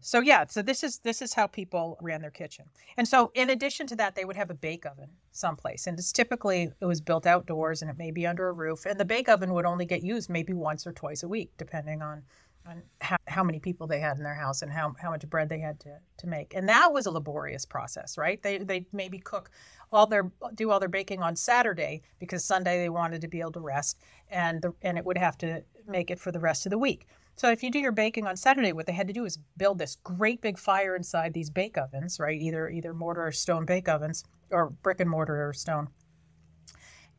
So 0.00 0.20
yeah, 0.20 0.44
so 0.48 0.62
this 0.62 0.84
is 0.84 0.98
this 0.98 1.22
is 1.22 1.34
how 1.34 1.46
people 1.46 1.98
ran 2.00 2.20
their 2.20 2.30
kitchen. 2.30 2.66
And 2.96 3.08
so 3.08 3.30
in 3.34 3.50
addition 3.50 3.86
to 3.88 3.96
that, 3.96 4.14
they 4.14 4.24
would 4.24 4.36
have 4.36 4.50
a 4.50 4.54
bake 4.54 4.86
oven 4.86 5.08
someplace. 5.32 5.86
And 5.86 5.98
it's 5.98 6.12
typically 6.12 6.72
it 6.80 6.84
was 6.84 7.00
built 7.00 7.26
outdoors 7.26 7.82
and 7.82 7.90
it 7.90 7.98
may 7.98 8.10
be 8.10 8.26
under 8.26 8.48
a 8.48 8.52
roof. 8.52 8.86
And 8.86 9.00
the 9.00 9.04
bake 9.04 9.28
oven 9.28 9.52
would 9.54 9.64
only 9.64 9.84
get 9.84 10.02
used 10.02 10.30
maybe 10.30 10.52
once 10.52 10.86
or 10.86 10.92
twice 10.92 11.22
a 11.22 11.28
week, 11.28 11.52
depending 11.56 12.02
on 12.02 12.22
on 12.68 12.82
how, 13.00 13.16
how 13.26 13.44
many 13.44 13.58
people 13.58 13.86
they 13.86 14.00
had 14.00 14.16
in 14.16 14.22
their 14.22 14.34
house 14.34 14.62
and 14.62 14.70
how, 14.70 14.94
how 15.00 15.10
much 15.10 15.28
bread 15.28 15.48
they 15.48 15.58
had 15.58 15.78
to, 15.80 15.98
to 16.18 16.26
make. 16.26 16.54
And 16.54 16.68
that 16.68 16.92
was 16.92 17.06
a 17.06 17.10
laborious 17.10 17.64
process, 17.64 18.18
right? 18.18 18.42
They 18.42 18.58
they 18.58 18.86
maybe 18.92 19.18
cook 19.18 19.50
all 19.92 20.06
their 20.06 20.30
do 20.54 20.70
all 20.70 20.80
their 20.80 20.88
baking 20.88 21.22
on 21.22 21.36
Saturday 21.36 22.02
because 22.18 22.44
Sunday 22.44 22.78
they 22.78 22.88
wanted 22.88 23.20
to 23.20 23.28
be 23.28 23.40
able 23.40 23.52
to 23.52 23.60
rest 23.60 23.98
and 24.28 24.62
the, 24.62 24.72
and 24.82 24.98
it 24.98 25.04
would 25.04 25.18
have 25.18 25.38
to 25.38 25.62
make 25.86 26.10
it 26.10 26.18
for 26.18 26.32
the 26.32 26.40
rest 26.40 26.66
of 26.66 26.70
the 26.70 26.78
week. 26.78 27.06
So 27.36 27.50
if 27.50 27.62
you 27.62 27.70
do 27.70 27.78
your 27.78 27.92
baking 27.92 28.26
on 28.26 28.36
Saturday, 28.36 28.72
what 28.72 28.86
they 28.86 28.92
had 28.92 29.06
to 29.08 29.12
do 29.12 29.26
is 29.26 29.38
build 29.56 29.78
this 29.78 29.96
great 30.02 30.40
big 30.40 30.58
fire 30.58 30.96
inside 30.96 31.34
these 31.34 31.50
bake 31.50 31.76
ovens, 31.76 32.18
right? 32.18 32.40
Either 32.40 32.68
either 32.70 32.94
mortar 32.94 33.26
or 33.26 33.32
stone 33.32 33.66
bake 33.66 33.88
ovens, 33.88 34.24
or 34.50 34.70
brick 34.70 35.00
and 35.00 35.10
mortar 35.10 35.48
or 35.48 35.52
stone. 35.52 35.88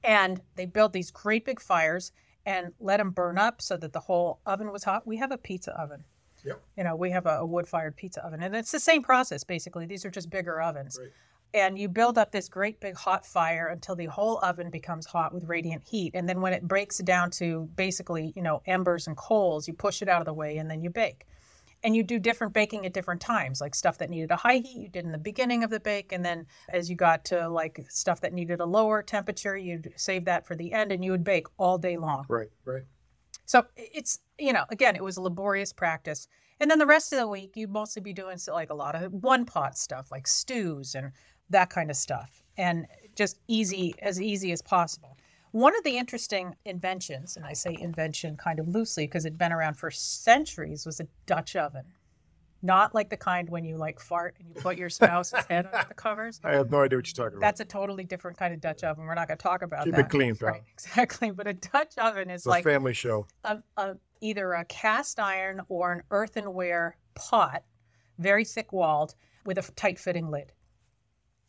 And 0.04 0.42
they 0.56 0.66
built 0.66 0.94
these 0.94 1.12
great 1.12 1.46
big 1.46 1.60
fires 1.60 2.12
and 2.48 2.74
let 2.80 2.98
them 2.98 3.12
burn 3.12 3.38
up 3.38 3.62
so 3.62 3.76
that 3.78 3.92
the 3.94 4.00
whole 4.00 4.40
oven 4.46 4.72
was 4.72 4.86
hot. 4.86 5.06
We 5.06 5.18
have 5.18 5.32
a 5.32 5.38
pizza 5.38 5.80
oven. 5.80 6.06
Yep. 6.46 6.62
You 6.78 6.84
know, 6.86 6.96
we 6.96 7.12
have 7.12 7.26
a, 7.26 7.40
a 7.40 7.46
wood-fired 7.46 7.98
pizza 7.98 8.26
oven, 8.26 8.42
and 8.42 8.56
it's 8.56 8.72
the 8.72 8.80
same 8.80 9.04
process 9.04 9.44
basically. 9.44 9.86
These 9.86 10.06
are 10.06 10.10
just 10.10 10.30
bigger 10.30 10.62
ovens. 10.62 10.98
Right. 11.00 11.12
And 11.54 11.78
you 11.78 11.90
build 11.90 12.18
up 12.18 12.32
this 12.32 12.50
great 12.50 12.80
big 12.80 12.96
hot 12.96 13.26
fire 13.26 13.68
until 13.68 13.96
the 13.96 14.06
whole 14.06 14.40
oven 14.44 14.70
becomes 14.70 15.06
hot 15.06 15.34
with 15.34 15.46
radiant 15.46 15.84
heat. 15.88 16.12
And 16.14 16.28
then 16.28 16.42
when 16.42 16.54
it 16.54 16.68
breaks 16.68 16.98
down 17.00 17.32
to 17.32 17.70
basically, 17.76 18.34
you 18.36 18.42
know, 18.42 18.62
embers 18.66 19.08
and 19.08 19.16
coals, 19.16 19.68
you 19.68 19.74
push 19.74 20.02
it 20.02 20.10
out 20.10 20.22
of 20.22 20.26
the 20.26 20.34
way 20.34 20.58
and 20.58 20.70
then 20.70 20.82
you 20.82 20.90
bake. 20.90 21.26
And 21.84 21.96
you 21.96 22.04
do 22.04 22.20
different 22.20 22.54
baking 22.54 22.86
at 22.86 22.94
different 22.94 23.22
times, 23.22 23.62
like 23.62 23.76
stuff 23.76 24.00
that 24.00 24.10
needed 24.10 24.32
a 24.32 24.36
high 24.36 24.58
heat, 24.58 24.78
you 24.78 24.90
did 24.90 25.06
in 25.06 25.12
the 25.12 25.18
beginning 25.18 25.64
of 25.64 25.70
the 25.70 25.80
bake. 25.80 26.12
And 26.12 26.26
then 26.26 26.48
as 26.70 26.90
you 26.90 26.96
got 26.96 27.24
to 27.26 27.48
like 27.48 27.86
stuff 27.90 28.22
that 28.22 28.34
needed 28.34 28.60
a 28.60 28.66
lower 28.66 29.04
temperature, 29.04 29.56
you'd 29.56 29.94
save 29.96 30.26
that 30.26 30.46
for 30.48 30.56
the 30.56 30.74
end 30.74 30.92
and 30.92 31.06
you 31.06 31.12
would 31.12 31.24
bake 31.24 31.48
all 31.58 31.78
day 31.78 31.98
long. 31.98 32.26
Right, 32.30 32.50
right. 32.66 32.84
So 33.46 33.66
it's, 33.76 34.20
you 34.38 34.54
know, 34.54 34.66
again, 34.70 34.96
it 34.96 35.04
was 35.04 35.18
a 35.18 35.22
laborious 35.22 35.72
practice. 35.72 36.28
And 36.60 36.70
then 36.70 36.80
the 36.80 36.88
rest 36.88 37.14
of 37.14 37.20
the 37.20 37.28
week, 37.28 37.52
you'd 37.56 37.70
mostly 37.70 38.02
be 38.02 38.14
doing 38.14 38.38
like 38.48 38.72
a 38.72 38.76
lot 38.76 38.96
of 38.96 39.14
one 39.14 39.46
pot 39.46 39.78
stuff, 39.78 40.12
like 40.12 40.28
stews 40.28 40.96
and 40.96 41.12
that 41.50 41.70
kind 41.70 41.90
of 41.90 41.96
stuff, 41.96 42.42
and 42.58 42.88
just 43.16 43.40
easy, 43.48 43.96
as 44.02 44.22
easy 44.22 44.52
as 44.52 44.62
possible. 44.62 45.18
One 45.52 45.76
of 45.78 45.84
the 45.84 45.98
interesting 45.98 46.56
inventions, 46.66 47.38
and 47.38 47.46
I 47.46 47.54
say 47.54 47.78
invention 47.80 48.36
kind 48.38 48.60
of 48.60 48.68
loosely 48.68 49.06
because 49.06 49.26
it'd 49.26 49.38
been 49.38 49.52
around 49.54 49.76
for 49.76 49.90
centuries, 49.92 50.86
was 50.86 51.00
a 51.00 51.08
Dutch 51.26 51.56
oven. 51.56 51.84
Not 52.64 52.96
like 52.96 53.10
the 53.10 53.18
kind 53.18 53.48
when 53.50 53.64
you 53.64 53.78
like 53.78 54.00
fart 54.00 54.36
and 54.40 54.48
you 54.50 54.56
put 54.60 54.78
your 54.78 54.90
spouse's 54.90 55.46
head 55.50 55.68
under 55.68 55.86
the 55.88 55.94
covers. 55.94 56.40
I 56.44 56.54
have 56.56 56.72
no 56.72 56.82
idea 56.82 56.98
what 56.98 57.08
you're 57.08 57.26
talking 57.26 57.38
about. 57.38 57.42
That's 57.46 57.60
a 57.60 57.66
totally 57.66 58.04
different 58.04 58.36
kind 58.38 58.54
of 58.54 58.60
Dutch 58.60 58.84
oven. 58.84 59.06
We're 59.06 59.14
not 59.14 59.28
going 59.28 59.38
to 59.38 59.44
talk 59.44 59.62
about 59.62 59.84
Keep 59.86 59.94
that. 59.96 60.06
it 60.06 60.10
clean, 60.10 60.36
pal. 60.36 60.50
Right, 60.50 60.64
exactly. 60.74 61.30
But 61.32 61.48
a 61.48 61.54
Dutch 61.54 61.98
oven 62.00 62.30
is 62.32 62.42
It's 62.42 62.46
a 62.48 62.50
like 62.50 62.64
family 62.64 62.94
show. 62.94 63.28
a, 63.44 63.60
a, 63.78 63.96
either 64.22 64.54
a 64.54 64.66
cast 64.66 65.20
iron 65.20 65.62
or 65.70 65.94
an 65.94 66.02
earthenware 66.10 66.98
pot, 67.14 67.64
very 68.18 68.44
thick 68.44 68.74
walled, 68.74 69.14
with 69.46 69.60
a 69.60 69.72
tight 69.74 70.00
fitting 70.00 70.30
lid. 70.32 70.52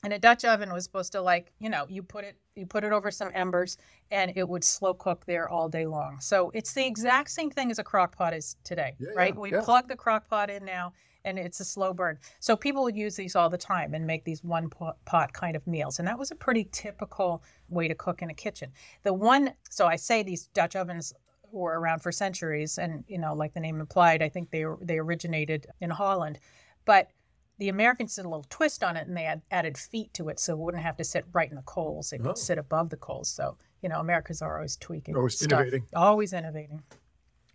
And 0.05 0.12
a 0.12 0.19
Dutch 0.19 0.45
oven 0.45 0.73
was 0.73 0.85
supposed 0.85 1.12
to 1.12 1.21
like, 1.21 1.52
you 1.59 1.69
know, 1.69 1.87
you 1.88 2.02
put 2.02 2.25
it 2.25 2.37
you 2.55 2.67
put 2.67 2.85
it 2.85 2.93
over 2.93 3.11
some 3.11 3.31
embers 3.35 3.76
and 4.11 4.33
it 4.37 4.49
would 4.49 4.64
slow 4.64 4.95
cook 4.95 5.25
there 5.26 5.49
all 5.49 5.69
day 5.69 5.87
long. 5.87 6.21
So 6.21 6.50
it's 6.55 6.73
the 6.73 6.87
exact 6.87 7.31
same 7.31 7.50
thing 7.50 7.71
as 7.71 7.78
a 7.78 7.85
crock 7.85 8.17
pot 8.17 8.35
is 8.35 8.57
today, 8.64 8.95
Yeah, 8.99 9.11
right? 9.17 9.35
yeah, 9.35 9.40
we 9.40 9.52
yeah. 9.52 9.61
plug 9.62 9.88
the 9.88 9.97
crock 9.97 10.28
pot 10.28 10.50
in 10.50 10.64
now 10.64 10.93
and 11.25 11.38
it's 11.38 11.61
a 11.61 11.64
slow 11.64 11.93
burn. 11.93 12.19
So 12.40 12.57
people 12.57 12.83
would 12.85 12.97
use 12.97 13.17
these 13.17 13.35
all 13.37 13.50
the 13.50 13.59
time 13.59 13.93
and 13.95 14.07
make 14.07 14.25
these 14.25 14.43
one 14.43 14.71
pot, 14.71 14.97
pot 15.05 15.33
kind 15.33 15.57
of 15.57 15.67
meals. 15.67 15.99
And 15.99 16.07
that 16.09 16.19
was 16.19 16.31
a 16.31 16.37
pretty 16.37 16.69
typical 16.73 17.43
way 17.69 17.88
to 17.88 17.95
cook 17.95 18.23
in 18.23 18.31
a 18.31 18.35
kitchen. 18.35 18.71
The 19.02 19.12
one, 19.12 19.52
so 19.69 19.87
I 19.87 19.97
say 19.97 20.23
these 20.23 20.47
Dutch 20.49 20.75
ovens 20.76 21.12
were 21.50 21.78
around 21.78 22.00
for 22.00 22.12
centuries 22.12 22.78
and, 22.78 23.05
you 23.09 23.19
know, 23.19 23.35
like 23.35 23.55
the 23.55 23.61
name 23.61 23.81
implied, 23.81 24.23
I 24.23 24.28
think 24.28 24.50
they 24.50 24.64
they 24.81 24.99
originated 24.99 25.67
in 25.81 25.90
Holland. 25.90 26.38
But 26.85 27.11
the 27.59 27.69
Americans 27.69 28.15
did 28.15 28.25
a 28.25 28.29
little 28.29 28.47
twist 28.49 28.83
on 28.85 28.97
it 28.97 29.07
and 29.09 29.17
they 29.17 29.25
had 29.25 29.43
added 29.50 29.77
feet 29.77 30.15
to 30.15 30.29
it 30.29 30.38
so 30.38 30.53
it 30.53 30.59
wouldn't 30.59 30.83
have 30.83 30.97
to 30.97 31.05
sit 31.05 31.25
right 31.33 31.50
in 31.50 31.57
the 31.57 31.62
coals. 31.62 32.12
It 32.12 32.21
Oh. 32.21 32.29
could 32.29 32.38
sit 32.38 32.57
above 32.59 32.91
the 32.91 32.97
coals. 32.97 33.29
So, 33.29 33.57
you 33.83 33.88
know, 33.88 33.99
Americans 34.00 34.41
are 34.43 34.57
always 34.57 34.77
tweaking. 34.77 35.17
Always 35.17 35.37
stuff. 35.38 35.50
innovating. 35.53 35.87
Always 35.95 36.33
innovating, 36.33 36.83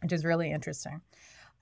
which 0.02 0.12
is 0.12 0.26
really 0.26 0.52
interesting. 0.52 1.02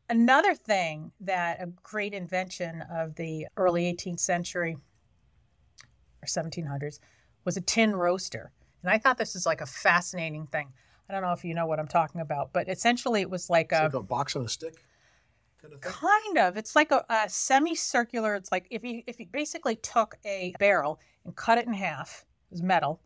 Another 0.10 0.56
thing 0.56 1.12
that 1.22 1.62
a 1.62 1.68
great 1.68 2.14
invention 2.14 2.82
of 2.92 3.16
the 3.16 3.48
early 3.56 3.86
18th 3.86 4.20
century 4.20 4.76
or 6.22 6.26
1700s 6.26 7.00
was 7.46 7.58
a 7.58 7.62
tin 7.62 7.96
roaster. 7.96 8.52
And 8.84 8.92
I 8.92 8.98
thought 8.98 9.18
this 9.18 9.34
was 9.34 9.46
like 9.46 9.62
a 9.62 9.66
fascinating 9.66 10.48
thing. 10.48 10.74
I 11.10 11.14
don't 11.14 11.22
know 11.22 11.32
if 11.34 11.44
you 11.44 11.54
know 11.54 11.66
what 11.66 11.80
I'm 11.80 11.88
talking 11.88 12.22
about, 12.22 12.54
but 12.54 12.70
essentially 12.70 13.22
it 13.22 13.30
was 13.30 13.50
like 13.50 13.72
It's 13.72 13.80
a 13.80 13.84
like 13.84 13.94
a 13.94 14.02
box 14.04 14.36
on 14.36 14.46
a 14.46 14.50
stick 14.50 14.76
kind 15.62 15.74
of 15.74 15.82
thing. 15.82 15.92
Kind 15.92 16.38
of. 16.38 16.58
It's 16.58 16.76
like 16.76 16.92
a, 16.92 17.06
a 17.10 17.30
semicircular. 17.30 18.36
It's 18.36 18.52
like 18.52 18.68
if 18.70 18.84
you 18.84 19.04
if 19.08 19.20
you 19.20 19.28
basically 19.32 19.76
took 19.76 20.16
a 20.26 20.54
barrel 20.60 21.00
and 21.26 21.36
cut 21.36 21.58
it 21.58 21.68
in 21.68 21.74
half, 21.74 22.26
it 22.50 22.56
was 22.56 22.64
metal, 22.64 23.02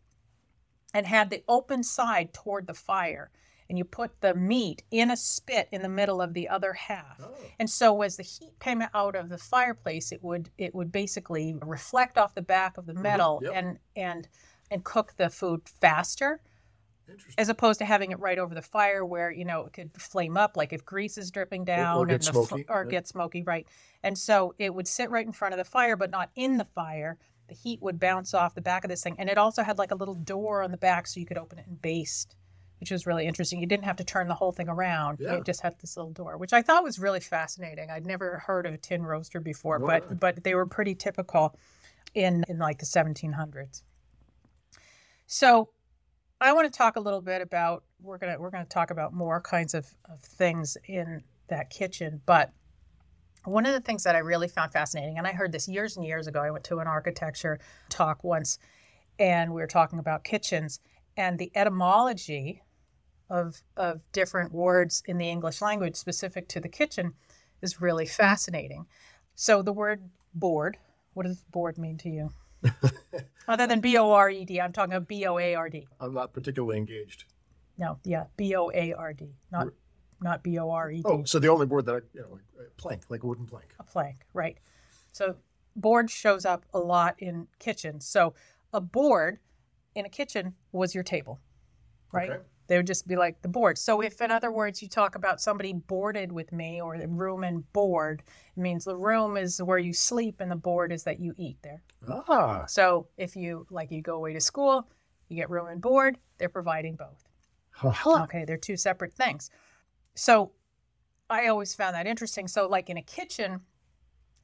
and 0.94 1.06
had 1.06 1.30
the 1.30 1.42
open 1.48 1.82
side 1.82 2.32
toward 2.32 2.66
the 2.66 2.74
fire, 2.74 3.30
and 3.68 3.78
you 3.78 3.84
put 3.84 4.20
the 4.20 4.34
meat 4.34 4.82
in 4.90 5.10
a 5.10 5.16
spit 5.16 5.68
in 5.72 5.82
the 5.82 5.88
middle 5.88 6.20
of 6.20 6.34
the 6.34 6.48
other 6.48 6.72
half. 6.72 7.20
Oh. 7.22 7.34
And 7.58 7.68
so 7.68 8.02
as 8.02 8.16
the 8.16 8.22
heat 8.22 8.58
came 8.60 8.82
out 8.94 9.14
of 9.14 9.28
the 9.28 9.38
fireplace, 9.38 10.12
it 10.12 10.22
would 10.22 10.50
it 10.58 10.74
would 10.74 10.92
basically 10.92 11.56
reflect 11.62 12.18
off 12.18 12.34
the 12.34 12.42
back 12.42 12.78
of 12.78 12.86
the 12.86 12.92
mm-hmm, 12.92 13.02
metal 13.02 13.40
yep. 13.42 13.52
and 13.54 13.78
and 13.94 14.28
and 14.70 14.84
cook 14.84 15.14
the 15.16 15.30
food 15.30 15.62
faster. 15.80 16.40
As 17.38 17.48
opposed 17.48 17.78
to 17.78 17.84
having 17.84 18.10
it 18.10 18.18
right 18.18 18.38
over 18.38 18.54
the 18.54 18.62
fire 18.62 19.04
where 19.04 19.30
you 19.30 19.44
know 19.44 19.66
it 19.66 19.72
could 19.72 19.90
flame 20.00 20.36
up 20.36 20.56
like 20.56 20.72
if 20.72 20.84
grease 20.84 21.16
is 21.18 21.30
dripping 21.30 21.64
down 21.64 22.06
get 22.08 22.14
and 22.14 22.22
the 22.22 22.40
f- 22.40 22.46
smoky, 22.48 22.64
or 22.68 22.84
yeah. 22.84 22.90
get 22.90 23.08
smoky 23.08 23.42
right. 23.42 23.66
And 24.02 24.16
so 24.16 24.54
it 24.58 24.74
would 24.74 24.86
sit 24.88 25.10
right 25.10 25.26
in 25.26 25.32
front 25.32 25.54
of 25.54 25.58
the 25.58 25.64
fire 25.64 25.96
but 25.96 26.10
not 26.10 26.30
in 26.34 26.56
the 26.58 26.64
fire. 26.64 27.18
The 27.48 27.54
heat 27.54 27.80
would 27.80 28.00
bounce 28.00 28.34
off 28.34 28.54
the 28.54 28.60
back 28.60 28.84
of 28.84 28.90
this 28.90 29.02
thing. 29.02 29.14
And 29.18 29.28
it 29.30 29.38
also 29.38 29.62
had 29.62 29.78
like 29.78 29.92
a 29.92 29.94
little 29.94 30.14
door 30.16 30.62
on 30.62 30.70
the 30.72 30.76
back 30.76 31.06
so 31.06 31.20
you 31.20 31.26
could 31.26 31.38
open 31.38 31.58
it 31.58 31.66
and 31.66 31.80
baste 31.80 32.34
which 32.78 32.90
was 32.90 33.06
really 33.06 33.24
interesting. 33.26 33.58
You 33.58 33.66
didn't 33.66 33.84
have 33.86 33.96
to 33.96 34.04
turn 34.04 34.28
the 34.28 34.34
whole 34.34 34.52
thing 34.52 34.68
around. 34.68 35.18
Yeah. 35.18 35.36
it 35.36 35.46
just 35.46 35.62
had 35.62 35.76
this 35.80 35.96
little 35.96 36.12
door 36.12 36.36
which 36.36 36.52
i 36.52 36.60
thought 36.60 36.82
was 36.84 36.98
really 36.98 37.20
fascinating. 37.20 37.90
I'd 37.90 38.04
never 38.06 38.42
heard 38.46 38.66
of 38.66 38.74
a 38.74 38.78
tin 38.78 39.02
roaster 39.02 39.40
before 39.40 39.78
Right. 39.78 40.02
but 40.08 40.20
but 40.20 40.44
they 40.44 40.54
were 40.54 40.66
pretty 40.66 40.94
typical 40.94 41.56
in 42.14 42.44
in 42.48 42.58
like 42.58 42.78
the 42.78 42.86
1700s 42.86 43.82
so 45.26 45.68
I 46.40 46.52
want 46.52 46.70
to 46.70 46.76
talk 46.76 46.96
a 46.96 47.00
little 47.00 47.22
bit 47.22 47.40
about 47.40 47.84
we're 48.00 48.18
gonna 48.18 48.38
we're 48.38 48.50
gonna 48.50 48.66
talk 48.66 48.90
about 48.90 49.14
more 49.14 49.40
kinds 49.40 49.74
of, 49.74 49.86
of 50.10 50.20
things 50.20 50.76
in 50.86 51.22
that 51.48 51.70
kitchen, 51.70 52.20
but 52.26 52.52
one 53.44 53.64
of 53.64 53.72
the 53.72 53.80
things 53.80 54.02
that 54.02 54.16
I 54.16 54.18
really 54.18 54.48
found 54.48 54.72
fascinating, 54.72 55.18
and 55.18 55.26
I 55.26 55.32
heard 55.32 55.52
this 55.52 55.68
years 55.68 55.96
and 55.96 56.04
years 56.04 56.26
ago, 56.26 56.40
I 56.40 56.50
went 56.50 56.64
to 56.64 56.78
an 56.80 56.86
architecture 56.86 57.58
talk 57.88 58.22
once, 58.24 58.58
and 59.18 59.54
we 59.54 59.60
were 59.60 59.66
talking 59.66 59.98
about 59.98 60.24
kitchens 60.24 60.80
and 61.16 61.38
the 61.38 61.50
etymology 61.54 62.62
of 63.30 63.62
of 63.76 64.02
different 64.12 64.52
words 64.52 65.02
in 65.06 65.16
the 65.16 65.30
English 65.30 65.62
language 65.62 65.96
specific 65.96 66.48
to 66.48 66.60
the 66.60 66.68
kitchen 66.68 67.14
is 67.62 67.80
really 67.80 68.06
fascinating. 68.06 68.86
So 69.34 69.62
the 69.62 69.72
word 69.72 70.02
board, 70.34 70.76
what 71.14 71.24
does 71.24 71.42
board 71.50 71.78
mean 71.78 71.96
to 71.98 72.10
you? 72.10 72.30
Other 73.48 73.66
than 73.66 73.80
B 73.80 73.96
O 73.96 74.10
R 74.12 74.30
E 74.30 74.44
D, 74.44 74.60
I'm 74.60 74.72
talking 74.72 74.94
about 74.94 75.08
B 75.08 75.24
O 75.26 75.38
A 75.38 75.54
R 75.54 75.68
D. 75.68 75.86
I'm 76.00 76.14
not 76.14 76.32
particularly 76.32 76.76
engaged. 76.78 77.24
No, 77.78 77.98
yeah, 78.04 78.24
B 78.36 78.54
O 78.56 78.70
A 78.74 78.92
R 78.92 79.12
D, 79.12 79.34
not 79.52 79.68
not 80.20 80.42
B 80.42 80.58
O 80.58 80.70
R 80.70 80.90
E 80.90 80.96
D. 80.96 81.02
Oh, 81.04 81.24
so 81.24 81.38
the 81.38 81.48
only 81.48 81.66
board 81.66 81.86
that 81.86 81.94
I, 81.94 82.00
you 82.14 82.20
know, 82.22 82.38
plank, 82.76 83.02
like 83.08 83.22
a 83.22 83.26
wooden 83.26 83.46
plank. 83.46 83.74
A 83.78 83.84
plank, 83.84 84.26
right? 84.32 84.58
So 85.12 85.36
board 85.74 86.10
shows 86.10 86.44
up 86.44 86.64
a 86.72 86.78
lot 86.78 87.16
in 87.18 87.48
kitchens. 87.58 88.06
So 88.06 88.34
a 88.72 88.80
board 88.80 89.38
in 89.94 90.04
a 90.04 90.08
kitchen 90.08 90.54
was 90.72 90.94
your 90.94 91.04
table, 91.04 91.40
right? 92.12 92.30
Okay. 92.30 92.40
They 92.68 92.76
would 92.76 92.86
just 92.86 93.06
be 93.06 93.16
like 93.16 93.42
the 93.42 93.48
board. 93.48 93.78
So 93.78 94.00
if, 94.00 94.20
in 94.20 94.30
other 94.30 94.50
words, 94.50 94.82
you 94.82 94.88
talk 94.88 95.14
about 95.14 95.40
somebody 95.40 95.72
boarded 95.72 96.32
with 96.32 96.52
me 96.52 96.80
or 96.80 96.98
the 96.98 97.08
room 97.08 97.44
and 97.44 97.70
board, 97.72 98.22
it 98.56 98.60
means 98.60 98.84
the 98.84 98.96
room 98.96 99.36
is 99.36 99.62
where 99.62 99.78
you 99.78 99.92
sleep 99.92 100.40
and 100.40 100.50
the 100.50 100.56
board 100.56 100.92
is 100.92 101.04
that 101.04 101.20
you 101.20 101.32
eat 101.36 101.58
there. 101.62 101.82
Ah, 102.08 102.64
So 102.66 103.08
if 103.16 103.36
you 103.36 103.66
like 103.70 103.90
you 103.90 104.02
go 104.02 104.16
away 104.16 104.32
to 104.32 104.40
school, 104.40 104.88
you 105.28 105.36
get 105.36 105.50
room 105.50 105.68
and 105.68 105.80
board, 105.80 106.18
they're 106.38 106.48
providing 106.48 106.96
both. 106.96 107.24
huh. 107.72 108.22
Okay, 108.24 108.44
they're 108.44 108.56
two 108.56 108.76
separate 108.76 109.12
things. 109.12 109.50
So 110.14 110.52
I 111.28 111.48
always 111.48 111.74
found 111.74 111.94
that 111.94 112.06
interesting. 112.06 112.48
So 112.48 112.68
like 112.68 112.90
in 112.90 112.96
a 112.96 113.02
kitchen, 113.02 113.60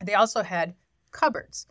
they 0.05 0.15
also 0.15 0.43
had 0.43 0.75
cupboards. 1.11 1.67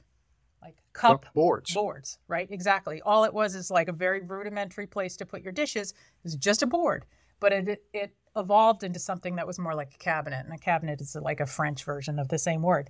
Cup 0.94 1.26
boards. 1.34 1.74
boards, 1.74 2.20
right? 2.28 2.48
Exactly. 2.52 3.02
All 3.02 3.24
it 3.24 3.34
was 3.34 3.56
is 3.56 3.72
like 3.72 3.88
a 3.88 3.94
very 3.94 4.22
rudimentary 4.22 4.88
place 4.88 5.16
to 5.18 5.26
put 5.26 5.42
your 5.42 5.54
dishes. 5.54 5.92
It 5.92 6.24
was 6.24 6.36
just 6.36 6.64
a 6.64 6.68
board, 6.68 7.06
but 7.40 7.54
it 7.54 7.84
it 7.94 8.14
evolved 8.36 8.84
into 8.84 9.00
something 9.00 9.36
that 9.36 9.48
was 9.48 9.60
more 9.60 9.76
like 9.76 9.94
a 9.94 9.98
cabinet, 9.98 10.46
and 10.46 10.54
a 10.54 10.58
cabinet 10.58 11.02
is 11.02 11.16
like 11.16 11.40
a 11.40 11.46
French 11.46 11.84
version 11.84 12.20
of 12.20 12.28
the 12.28 12.38
same 12.38 12.62
word. 12.62 12.90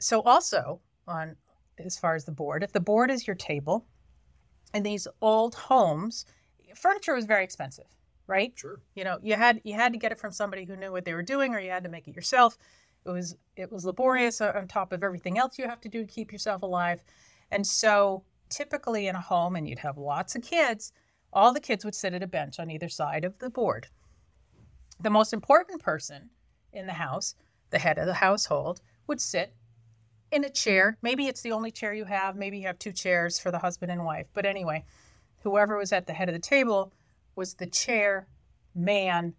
So 0.00 0.20
also 0.22 0.80
on 1.06 1.36
as 1.78 1.98
far 1.98 2.14
as 2.14 2.24
the 2.24 2.32
board, 2.32 2.62
if 2.62 2.72
the 2.72 2.80
board 2.80 3.10
is 3.10 3.26
your 3.26 3.36
table, 3.36 3.86
in 4.72 4.82
these 4.82 5.06
old 5.20 5.54
homes, 5.54 6.26
furniture 6.74 7.14
was 7.14 7.24
very 7.24 7.44
expensive, 7.44 7.86
right? 8.26 8.52
Sure. 8.56 8.80
You 8.94 9.04
know, 9.04 9.18
you 9.22 9.34
had 9.34 9.60
you 9.64 9.74
had 9.74 9.92
to 9.92 9.98
get 9.98 10.12
it 10.12 10.18
from 10.18 10.32
somebody 10.32 10.64
who 10.64 10.76
knew 10.76 10.92
what 10.92 11.04
they 11.04 11.14
were 11.14 11.22
doing, 11.22 11.54
or 11.54 11.60
you 11.60 11.70
had 11.70 11.84
to 11.84 11.90
make 11.90 12.08
it 12.08 12.14
yourself. 12.14 12.58
It 13.06 13.10
was 13.10 13.36
it 13.56 13.70
was 13.70 13.84
laborious 13.84 14.40
on 14.40 14.66
top 14.66 14.92
of 14.92 15.04
everything 15.04 15.38
else 15.38 15.58
you 15.58 15.68
have 15.68 15.80
to 15.82 15.88
do 15.88 16.04
to 16.04 16.12
keep 16.12 16.32
yourself 16.32 16.62
alive, 16.62 17.04
and 17.50 17.66
so 17.66 18.24
typically 18.48 19.06
in 19.06 19.16
a 19.16 19.20
home, 19.20 19.56
and 19.56 19.68
you'd 19.68 19.80
have 19.80 19.98
lots 19.98 20.34
of 20.34 20.42
kids. 20.42 20.92
All 21.32 21.52
the 21.52 21.60
kids 21.60 21.84
would 21.84 21.94
sit 21.94 22.14
at 22.14 22.22
a 22.22 22.28
bench 22.28 22.58
on 22.58 22.70
either 22.70 22.88
side 22.88 23.24
of 23.24 23.38
the 23.38 23.50
board. 23.50 23.88
The 25.00 25.10
most 25.10 25.32
important 25.32 25.82
person 25.82 26.30
in 26.72 26.86
the 26.86 26.92
house, 26.94 27.34
the 27.70 27.80
head 27.80 27.98
of 27.98 28.06
the 28.06 28.14
household, 28.14 28.80
would 29.06 29.20
sit 29.20 29.54
in 30.30 30.44
a 30.44 30.50
chair. 30.50 30.96
Maybe 31.02 31.26
it's 31.26 31.42
the 31.42 31.52
only 31.52 31.70
chair 31.70 31.92
you 31.92 32.04
have. 32.04 32.36
Maybe 32.36 32.58
you 32.58 32.66
have 32.66 32.78
two 32.78 32.92
chairs 32.92 33.38
for 33.38 33.50
the 33.50 33.58
husband 33.58 33.90
and 33.90 34.04
wife. 34.04 34.26
But 34.32 34.46
anyway, 34.46 34.84
whoever 35.42 35.76
was 35.76 35.92
at 35.92 36.06
the 36.06 36.12
head 36.12 36.28
of 36.28 36.34
the 36.34 36.40
table 36.40 36.92
was 37.36 37.54
the 37.54 37.66
chair 37.66 38.28
man 38.74 39.34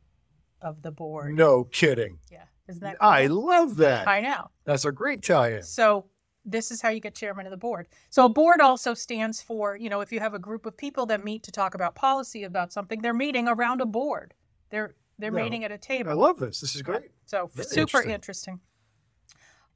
of 0.62 0.82
the 0.82 0.92
board. 0.92 1.34
No 1.34 1.64
kidding. 1.64 2.20
Yeah. 2.32 2.46
Isn't 2.68 2.82
that 2.82 2.98
I 3.00 3.28
love 3.28 3.78
that. 3.78 4.08
I 4.08 4.22
know. 4.22 4.50
That's 4.64 4.86
a 4.86 4.92
great 4.92 5.22
tie-in. 5.22 5.64
So 5.64 6.06
this 6.46 6.72
is 6.72 6.82
how 6.82 6.90
you 6.90 7.00
get 7.00 7.16
chairman 7.16 7.46
of 7.46 7.52
the 7.52 7.58
board. 7.58 7.88
So 8.10 8.26
a 8.26 8.30
board 8.30 8.62
also 8.62 8.94
stands 8.94 9.42
for, 9.42 9.76
you 9.76 9.90
know, 9.90 10.02
if 10.02 10.12
you 10.12 10.20
have 10.20 10.34
a 10.34 10.40
group 10.40 10.66
of 10.66 10.78
people 10.78 11.06
that 11.08 11.24
meet 11.24 11.44
to 11.44 11.52
talk 11.52 11.76
about 11.76 11.96
policy 11.96 12.44
about 12.44 12.72
something, 12.72 13.02
they're 13.02 13.14
meeting 13.14 13.48
around 13.48 13.82
a 13.82 13.86
board. 13.86 14.34
They're 14.70 14.96
they're 15.18 15.32
No, 15.32 15.44
meeting 15.44 15.64
at 15.64 15.72
a 15.72 15.78
table. 15.78 16.12
I 16.12 16.14
love 16.14 16.40
this. 16.40 16.60
This 16.60 16.76
is 16.76 16.82
great. 16.82 17.10
So 17.26 17.50
Very 17.54 17.68
super 17.68 18.02
interesting. 18.02 18.12
interesting. 18.12 18.60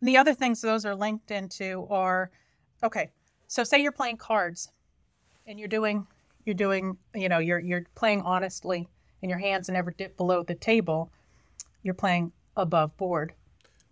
The 0.01 0.17
other 0.17 0.33
things 0.33 0.61
those 0.61 0.85
are 0.85 0.95
linked 0.95 1.31
into 1.31 1.87
are 1.89 2.31
okay. 2.83 3.09
So 3.47 3.63
say 3.63 3.81
you're 3.81 3.91
playing 3.91 4.17
cards 4.17 4.69
and 5.47 5.57
you're 5.59 5.67
doing 5.67 6.07
you're 6.45 6.55
doing, 6.55 6.97
you 7.15 7.29
know, 7.29 7.39
you're 7.39 7.59
you're 7.59 7.85
playing 7.95 8.21
honestly 8.21 8.87
and 9.21 9.29
your 9.29 9.39
hands 9.39 9.69
never 9.69 9.91
dip 9.91 10.17
below 10.17 10.43
the 10.43 10.55
table. 10.55 11.11
You're 11.83 11.93
playing 11.93 12.31
above 12.55 12.95
board. 12.97 13.33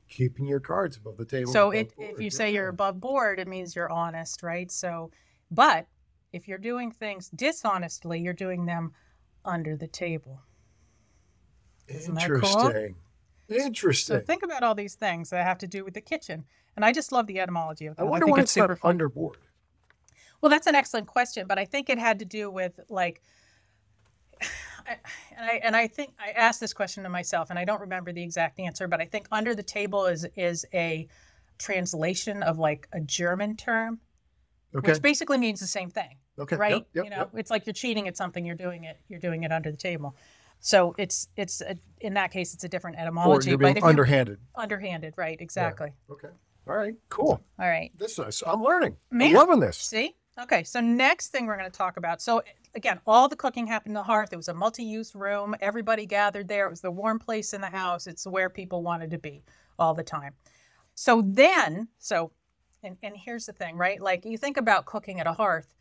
Keeping 0.10 0.48
your 0.48 0.60
cards 0.60 0.98
above 0.98 1.18
the 1.18 1.26
table. 1.26 1.52
So 1.52 1.72
it, 1.72 1.96
board. 1.96 2.12
if 2.12 2.22
you 2.22 2.30
say 2.30 2.54
you're 2.54 2.70
above 2.70 3.00
board, 3.00 3.40
it 3.40 3.48
means 3.48 3.76
you're 3.76 3.92
honest, 3.92 4.42
right? 4.42 4.72
So, 4.72 5.12
but 5.52 5.88
if 6.32 6.48
you're 6.48 6.58
doing 6.58 6.92
things 6.92 7.30
dishonestly, 7.30 8.20
you're 8.20 8.34
doing 8.34 8.66
them 8.66 8.94
under 9.44 9.76
the 9.76 9.88
table. 9.88 10.42
Isn't 11.88 12.16
that 12.16 12.28
cool? 12.28 12.36
Interesting. 12.36 12.96
So 13.50 13.56
Interesting. 13.56 14.22
think 14.22 14.44
about 14.44 14.64
all 14.64 14.76
these 14.76 14.96
things 14.96 15.30
that 15.30 15.46
have 15.46 15.58
to 15.60 15.68
do 15.68 15.86
with 15.86 15.94
the 15.94 16.02
kitchen. 16.02 16.44
And 16.76 16.84
I 16.84 16.92
just 16.92 17.12
love 17.12 17.28
the 17.28 17.40
etymology 17.40 17.86
of 17.86 17.96
that. 17.96 18.04
I 18.04 18.06
wonder 18.06 18.26
think 18.26 18.38
why 18.38 18.44
it's 18.44 18.56
it's 18.56 18.68
not 18.68 18.78
fun. 18.80 19.00
underboard. 19.00 19.36
Well, 20.42 20.50
that's 20.50 20.68
an 20.68 20.76
excellent 20.76 21.08
question, 21.08 21.48
but 21.48 21.58
I 21.58 21.66
think 21.66 21.90
it 21.90 21.98
had 21.98 22.20
to 22.20 22.26
do 22.26 22.52
with 22.52 22.80
like, 22.90 23.22
I- 24.42 24.46
and 24.88 25.46
I 25.46 25.62
and 25.64 25.76
I 25.76 25.88
think 25.88 26.14
I 26.20 26.32
asked 26.32 26.60
this 26.60 26.74
question 26.74 27.04
to 27.04 27.10
myself, 27.10 27.50
and 27.50 27.60
I 27.60 27.66
don't 27.66 27.82
remember 27.82 28.12
the 28.12 28.24
exact 28.24 28.60
answer, 28.60 28.88
but 28.88 29.02
I 29.02 29.06
think 29.06 29.28
under 29.32 29.56
the 29.56 29.64
table 29.64 30.06
is 30.06 30.26
is 30.36 30.66
a 30.74 31.08
translation 31.58 32.44
of 32.44 32.58
like 32.60 32.88
a 32.94 33.00
German 33.00 33.56
term, 33.56 34.00
Okay. 34.76 34.92
which 34.92 35.02
basically 35.02 35.38
means 35.38 35.60
the 35.60 35.68
same 35.68 35.90
thing, 35.90 36.18
okay. 36.38 36.56
right? 36.56 36.74
Yep, 36.74 36.88
yep, 36.94 37.04
you 37.06 37.10
know, 37.10 37.18
yep. 37.18 37.32
it's 37.36 37.50
like 37.50 37.66
you're 37.66 37.74
cheating 37.74 38.08
at 38.08 38.16
something, 38.18 38.46
you're 38.46 38.56
doing 38.56 38.84
it, 38.84 39.00
you're 39.08 39.20
doing 39.20 39.44
it 39.44 39.52
under 39.52 39.72
the 39.72 39.78
table. 39.78 40.16
So 40.60 40.96
it's 40.98 41.28
it's 41.36 41.62
a, 41.62 41.76
in 42.02 42.16
that 42.16 42.32
case, 42.32 42.54
it's 42.54 42.64
a 42.64 42.70
different 42.70 42.98
Or 42.98 43.02
etymology, 43.02 43.50
you're 43.50 43.58
but 43.58 43.66
being 43.66 43.78
if 43.78 43.82
you're 43.82 43.90
underhanded. 43.90 44.40
underhanded, 44.56 45.14
right? 45.18 45.40
Exactly. 45.40 45.94
Okay. 46.10 46.30
All 46.68 46.76
right. 46.76 46.96
Cool. 47.10 47.42
All 47.60 47.68
right. 47.68 47.92
This 47.98 48.20
is. 48.20 48.44
I'm 48.46 48.62
learning. 48.62 48.98
Man. 49.10 49.30
I'm 49.30 49.36
loving 49.36 49.60
this. 49.60 49.78
See? 49.78 50.16
Okay, 50.40 50.64
so 50.64 50.80
next 50.80 51.30
thing 51.30 51.48
we're 51.48 51.58
going 51.58 51.72
to 51.72 51.76
talk 51.76 51.98
about. 51.98 52.22
So 52.22 52.44
again, 52.78 53.02
all 53.08 53.28
the 53.28 53.36
cooking 53.36 53.68
happened 53.68 53.92
in 53.92 53.96
the 53.96 54.04
hearth. 54.04 54.32
It 54.32 54.38
was 54.38 54.48
a 54.48 54.54
multi-use 54.54 55.16
room. 55.16 55.56
Everybody 55.60 56.06
gathered 56.06 56.48
there. 56.48 56.68
It 56.68 56.70
was 56.70 56.82
the 56.82 56.92
warm 56.92 57.20
place 57.20 57.54
in 57.54 57.60
the 57.60 57.68
house. 57.68 58.06
It's 58.08 58.26
where 58.26 58.50
people 58.50 58.84
wanted 58.84 59.10
to 59.12 59.18
be 59.18 59.44
all 59.80 59.96
the 59.96 60.04
time. 60.04 60.34
So 60.94 61.24
then, 61.26 61.90
so 61.98 62.32
and 62.84 62.96
and 63.02 63.16
here's 63.18 63.48
the 63.48 63.54
thing, 63.54 63.76
right? 63.76 64.00
Like 64.00 64.24
you 64.26 64.38
think 64.38 64.58
about 64.58 64.86
cooking 64.86 65.20
at 65.20 65.28
a 65.28 65.34
hearth, 65.34 65.74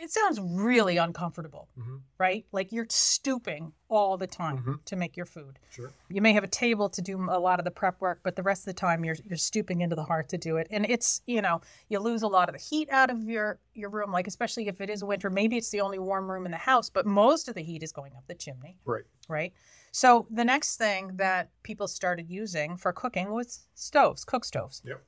it 0.00 0.10
sounds 0.10 0.38
really 0.40 0.96
uncomfortable, 0.96 1.68
Mhm. 1.78 2.02
right? 2.18 2.44
Like 2.52 2.72
you're 2.72 2.86
stooping 2.88 3.72
all 3.88 4.16
the 4.16 4.26
time 4.26 4.58
Mhm. 4.58 4.84
to 4.84 4.96
make 4.96 5.16
your 5.16 5.26
food. 5.26 5.58
Sure. 5.70 5.92
You 6.08 6.20
may 6.20 6.32
have 6.32 6.44
a 6.44 6.48
table 6.48 6.88
to 6.90 7.00
do 7.02 7.16
a 7.30 7.38
lot 7.38 7.58
of 7.58 7.64
the 7.64 7.70
prep 7.70 8.00
work, 8.00 8.20
but 8.22 8.36
the 8.36 8.42
rest 8.42 8.62
of 8.62 8.66
the 8.66 8.74
time 8.80 9.04
you're 9.04 9.16
you're 9.24 9.36
stooping 9.36 9.80
into 9.80 9.96
the 9.96 10.04
hearth 10.04 10.28
to 10.28 10.38
do 10.38 10.56
it. 10.58 10.66
And 10.70 10.84
it's, 10.88 11.22
you 11.26 11.40
know, 11.42 11.60
you 11.88 11.98
lose 12.00 12.22
a 12.22 12.28
lot 12.28 12.48
of 12.48 12.54
the 12.54 12.60
heat 12.60 12.88
out 12.90 13.10
of 13.10 13.22
your 13.24 13.60
your 13.72 13.90
room, 13.90 14.12
like 14.12 14.26
especially 14.26 14.68
if 14.68 14.80
it 14.80 14.90
is 14.90 15.02
winter. 15.02 15.30
Maybe 15.30 15.56
it's 15.56 15.70
the 15.70 15.80
only 15.80 15.98
warm 15.98 16.30
room 16.30 16.44
in 16.44 16.52
the 16.52 16.58
house, 16.58 16.90
but 16.90 17.06
most 17.06 17.48
of 17.48 17.54
the 17.54 17.62
heat 17.62 17.82
is 17.82 17.92
going 17.92 18.14
up 18.16 18.26
the 18.26 18.34
chimney, 18.34 18.76
Right. 18.84 19.04
right? 19.28 19.52
So 19.92 20.26
the 20.30 20.44
next 20.44 20.76
thing 20.76 21.16
that 21.16 21.50
people 21.62 21.88
started 21.88 22.28
using 22.30 22.76
for 22.76 22.92
cooking 22.92 23.30
was 23.32 23.66
stoves, 23.74 24.24
cook 24.24 24.44
stoves. 24.44 24.82
Yep. 24.84 25.02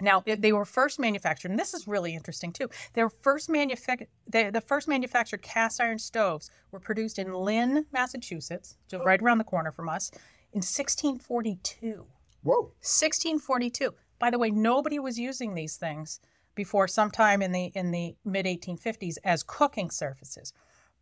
Now 0.00 0.22
they 0.26 0.52
were 0.52 0.64
first 0.64 0.98
manufactured, 0.98 1.50
and 1.50 1.58
this 1.58 1.72
is 1.72 1.86
really 1.86 2.14
interesting 2.14 2.52
too. 2.52 2.68
They 2.94 3.02
were 3.02 3.10
first 3.10 3.48
they, 3.52 4.50
the 4.50 4.60
first 4.66 4.88
manufactured 4.88 5.42
cast 5.42 5.80
iron 5.80 5.98
stoves 5.98 6.50
were 6.72 6.80
produced 6.80 7.18
in 7.18 7.32
Lynn, 7.32 7.86
Massachusetts, 7.92 8.76
so 8.88 9.02
right 9.04 9.22
around 9.22 9.38
the 9.38 9.44
corner 9.44 9.70
from 9.70 9.88
us, 9.88 10.10
in 10.52 10.62
1642. 10.62 12.06
Whoa. 12.42 12.72
1642. 12.82 13.94
By 14.18 14.30
the 14.30 14.38
way, 14.38 14.50
nobody 14.50 14.98
was 14.98 15.18
using 15.18 15.54
these 15.54 15.76
things 15.76 16.20
before 16.54 16.88
sometime 16.88 17.42
in 17.42 17.52
the 17.52 17.66
in 17.74 17.90
the 17.90 18.16
mid 18.24 18.46
1850s 18.46 19.16
as 19.24 19.42
cooking 19.42 19.90
surfaces, 19.90 20.52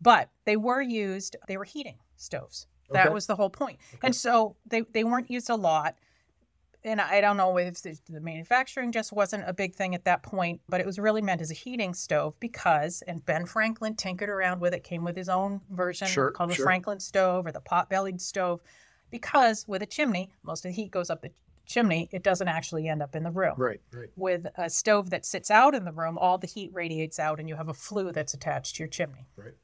but 0.00 0.30
they 0.44 0.56
were 0.56 0.82
used. 0.82 1.36
They 1.48 1.56
were 1.56 1.64
heating 1.64 1.98
stoves. 2.16 2.66
That 2.90 3.06
Okay. 3.06 3.14
was 3.14 3.26
the 3.26 3.36
whole 3.36 3.50
point. 3.50 3.78
And 4.02 4.14
so 4.14 4.56
they 4.66 4.82
they 4.82 5.04
weren't 5.04 5.30
used 5.30 5.48
a 5.50 5.56
lot. 5.56 5.96
And 6.84 7.00
I 7.00 7.20
don't 7.20 7.36
know 7.36 7.56
if 7.58 7.80
the, 7.82 7.96
the 8.10 8.20
manufacturing 8.20 8.90
just 8.90 9.12
wasn't 9.12 9.44
a 9.48 9.52
big 9.52 9.74
thing 9.74 9.94
at 9.94 10.04
that 10.04 10.22
point, 10.22 10.60
but 10.68 10.80
it 10.80 10.86
was 10.86 10.98
really 10.98 11.22
meant 11.22 11.40
as 11.40 11.50
a 11.50 11.54
heating 11.54 11.94
stove 11.94 12.34
because, 12.40 13.02
and 13.06 13.24
Ben 13.24 13.46
Franklin 13.46 13.94
tinkered 13.94 14.28
around 14.28 14.60
with 14.60 14.74
it, 14.74 14.82
came 14.82 15.04
with 15.04 15.16
his 15.16 15.28
own 15.28 15.60
version 15.70 16.08
Sure, 16.08 16.32
called 16.32 16.50
the 16.50 16.54
sure. 16.54 16.64
Franklin 16.64 16.98
stove 16.98 17.46
or 17.46 17.52
the 17.52 17.60
pot 17.60 17.88
bellied 17.88 18.20
stove, 18.20 18.60
because 19.10 19.66
with 19.68 19.82
a 19.82 19.86
chimney, 19.86 20.32
most 20.42 20.64
of 20.64 20.70
the 20.70 20.74
heat 20.74 20.90
goes 20.90 21.08
up 21.08 21.22
the 21.22 21.30
chimney, 21.66 22.08
it 22.10 22.24
doesn't 22.24 22.48
actually 22.48 22.88
end 22.88 23.02
up 23.02 23.14
in 23.14 23.22
the 23.22 23.30
room. 23.30 23.54
Right. 23.56 23.80
Right. 23.92 24.08
With 24.16 24.46
a 24.56 24.68
stove 24.68 25.10
that 25.10 25.24
sits 25.24 25.50
out 25.50 25.74
in 25.74 25.84
the 25.84 25.92
room, 25.92 26.18
all 26.18 26.38
the 26.38 26.46
heat 26.46 26.70
radiates 26.72 27.18
out 27.20 27.38
and 27.38 27.48
you 27.48 27.54
have 27.54 27.68
a 27.68 27.74
flue 27.74 28.10
that's 28.12 28.34
attached 28.34 28.76
to 28.76 28.82
your 28.82 28.88
chimney. 28.88 29.26
Right. 29.36 29.54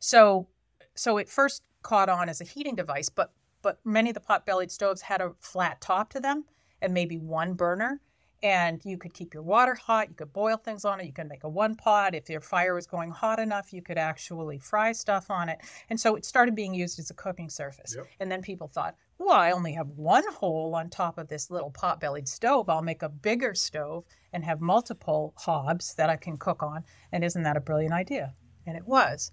So 0.00 0.48
so 0.94 1.18
it 1.18 1.28
first 1.28 1.62
caught 1.82 2.08
on 2.08 2.28
as 2.28 2.40
a 2.40 2.44
heating 2.44 2.74
device, 2.74 3.08
but 3.08 3.32
but 3.66 3.80
many 3.84 4.10
of 4.10 4.14
the 4.14 4.20
pot-bellied 4.20 4.70
stoves 4.70 5.02
had 5.02 5.20
a 5.20 5.32
flat 5.40 5.80
top 5.80 6.08
to 6.08 6.20
them 6.20 6.44
and 6.80 6.94
maybe 6.94 7.18
one 7.18 7.54
burner 7.54 8.00
and 8.40 8.80
you 8.84 8.96
could 8.96 9.12
keep 9.12 9.34
your 9.34 9.42
water 9.42 9.74
hot, 9.74 10.08
you 10.08 10.14
could 10.14 10.32
boil 10.32 10.56
things 10.56 10.84
on 10.84 11.00
it, 11.00 11.06
you 11.06 11.12
could 11.12 11.28
make 11.28 11.42
a 11.42 11.48
one 11.48 11.74
pot. 11.74 12.14
If 12.14 12.30
your 12.30 12.40
fire 12.40 12.76
was 12.76 12.86
going 12.86 13.10
hot 13.10 13.40
enough, 13.40 13.72
you 13.72 13.82
could 13.82 13.98
actually 13.98 14.60
fry 14.60 14.92
stuff 14.92 15.32
on 15.32 15.48
it. 15.48 15.58
And 15.90 15.98
so 15.98 16.14
it 16.14 16.24
started 16.24 16.54
being 16.54 16.74
used 16.74 17.00
as 17.00 17.10
a 17.10 17.14
cooking 17.14 17.50
surface. 17.50 17.96
Yep. 17.96 18.06
And 18.20 18.30
then 18.30 18.40
people 18.40 18.68
thought, 18.68 18.94
well, 19.18 19.34
I 19.34 19.50
only 19.50 19.72
have 19.72 19.88
one 19.88 20.22
hole 20.34 20.76
on 20.76 20.88
top 20.88 21.18
of 21.18 21.26
this 21.26 21.50
little 21.50 21.72
pot 21.72 21.98
bellied 21.98 22.28
stove. 22.28 22.68
I'll 22.68 22.82
make 22.82 23.02
a 23.02 23.08
bigger 23.08 23.52
stove 23.52 24.04
and 24.32 24.44
have 24.44 24.60
multiple 24.60 25.34
hobs 25.38 25.92
that 25.94 26.08
I 26.08 26.14
can 26.14 26.36
cook 26.36 26.62
on. 26.62 26.84
And 27.10 27.24
isn't 27.24 27.42
that 27.42 27.56
a 27.56 27.60
brilliant 27.60 27.94
idea? 27.94 28.32
And 28.64 28.76
it 28.76 28.86
was. 28.86 29.32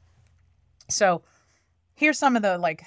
So 0.89 1.21
here's 1.93 2.17
some 2.17 2.35
of 2.35 2.41
the 2.41 2.57
like 2.57 2.83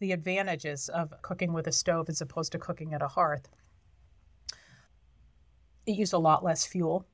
the 0.00 0.12
advantages 0.12 0.88
of 0.88 1.12
cooking 1.22 1.52
with 1.52 1.66
a 1.66 1.72
stove 1.72 2.08
as 2.08 2.20
opposed 2.20 2.52
to 2.52 2.58
cooking 2.58 2.94
at 2.94 3.02
a 3.02 3.08
hearth. 3.08 3.48
It 5.86 5.92
used 5.92 6.12
a 6.12 6.18
lot 6.18 6.44
less 6.44 6.66
fuel 6.66 7.06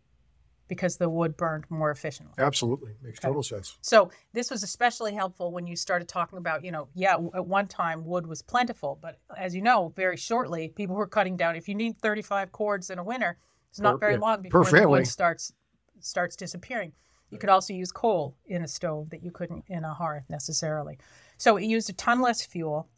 because 0.67 0.97
the 0.97 1.09
wood 1.09 1.37
burned 1.37 1.65
more 1.71 1.91
efficiently. 1.91 2.35
Absolutely. 2.39 2.93
Makes 3.03 3.19
Okay. 3.21 3.29
total 3.29 3.43
sense. 3.43 3.77
So 3.83 4.11
this 4.33 4.51
was 4.51 4.63
especially 4.63 5.13
helpful 5.15 5.53
when 5.53 5.67
you 5.67 5.77
started 5.77 6.09
talking 6.09 6.39
about, 6.39 6.65
you 6.65 6.73
know, 6.73 6.89
yeah, 6.95 7.17
at 7.35 7.47
one 7.47 7.67
time 7.67 8.05
wood 8.05 8.27
was 8.27 8.43
plentiful, 8.43 8.99
but 9.01 9.21
as 9.37 9.55
you 9.55 9.63
know, 9.63 9.93
very 9.95 10.17
shortly 10.17 10.69
people 10.69 10.97
were 10.97 11.07
cutting 11.07 11.37
down. 11.37 11.55
If 11.55 11.69
you 11.69 11.75
need 11.75 11.99
35 11.99 12.51
cords 12.53 12.91
in 12.91 12.99
a 12.99 13.05
winter, 13.05 13.39
it's 13.71 13.81
not 13.81 13.95
Per- 13.95 13.99
very 13.99 14.13
yeah, 14.15 14.19
long 14.21 14.43
before 14.43 14.65
the 14.65 14.89
wood 14.89 15.07
starts 15.07 15.53
starts 16.01 16.37
disappearing. 16.37 16.93
You 17.31 17.39
could 17.39 17.51
also 17.51 17.73
use 17.73 17.91
coal 17.91 18.37
in 18.47 18.63
a 18.63 18.69
stove 18.69 19.11
that 19.11 19.23
you 19.23 19.33
couldn't 19.33 19.65
in 19.67 19.85
a 19.85 19.93
hearth 19.93 20.25
necessarily. 20.29 20.99
So 21.39 21.57
it 21.57 21.65
used 21.65 21.91
a 21.91 21.93
ton 21.95 22.21
less 22.21 22.45
fuel 22.45 22.89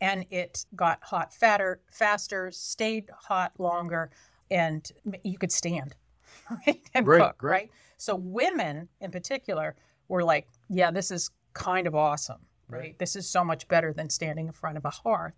and 0.00 0.24
it 0.30 0.64
got 0.76 1.00
hot 1.02 1.34
fatter 1.34 1.80
faster, 1.90 2.50
stayed 2.50 3.10
hot 3.28 3.52
longer, 3.58 4.10
and 4.50 4.90
you 5.24 5.36
could 5.38 5.52
stand 5.52 5.94
right 6.66 6.80
and 6.94 7.04
Great, 7.04 7.20
cook, 7.20 7.38
great. 7.38 7.50
right? 7.50 7.70
So 7.96 8.14
women 8.14 8.88
in 9.00 9.10
particular 9.10 9.74
were 10.08 10.22
like, 10.24 10.46
yeah, 10.68 10.90
this 10.90 11.10
is 11.10 11.30
kind 11.52 11.86
of 11.86 11.94
awesome, 11.94 12.38
right? 12.68 12.78
Right. 12.78 12.98
This 12.98 13.16
is 13.16 13.28
so 13.28 13.44
much 13.44 13.66
better 13.68 13.92
than 13.92 14.08
standing 14.08 14.46
in 14.46 14.52
front 14.52 14.76
of 14.76 14.84
a 14.84 14.90
hearth. 14.90 15.34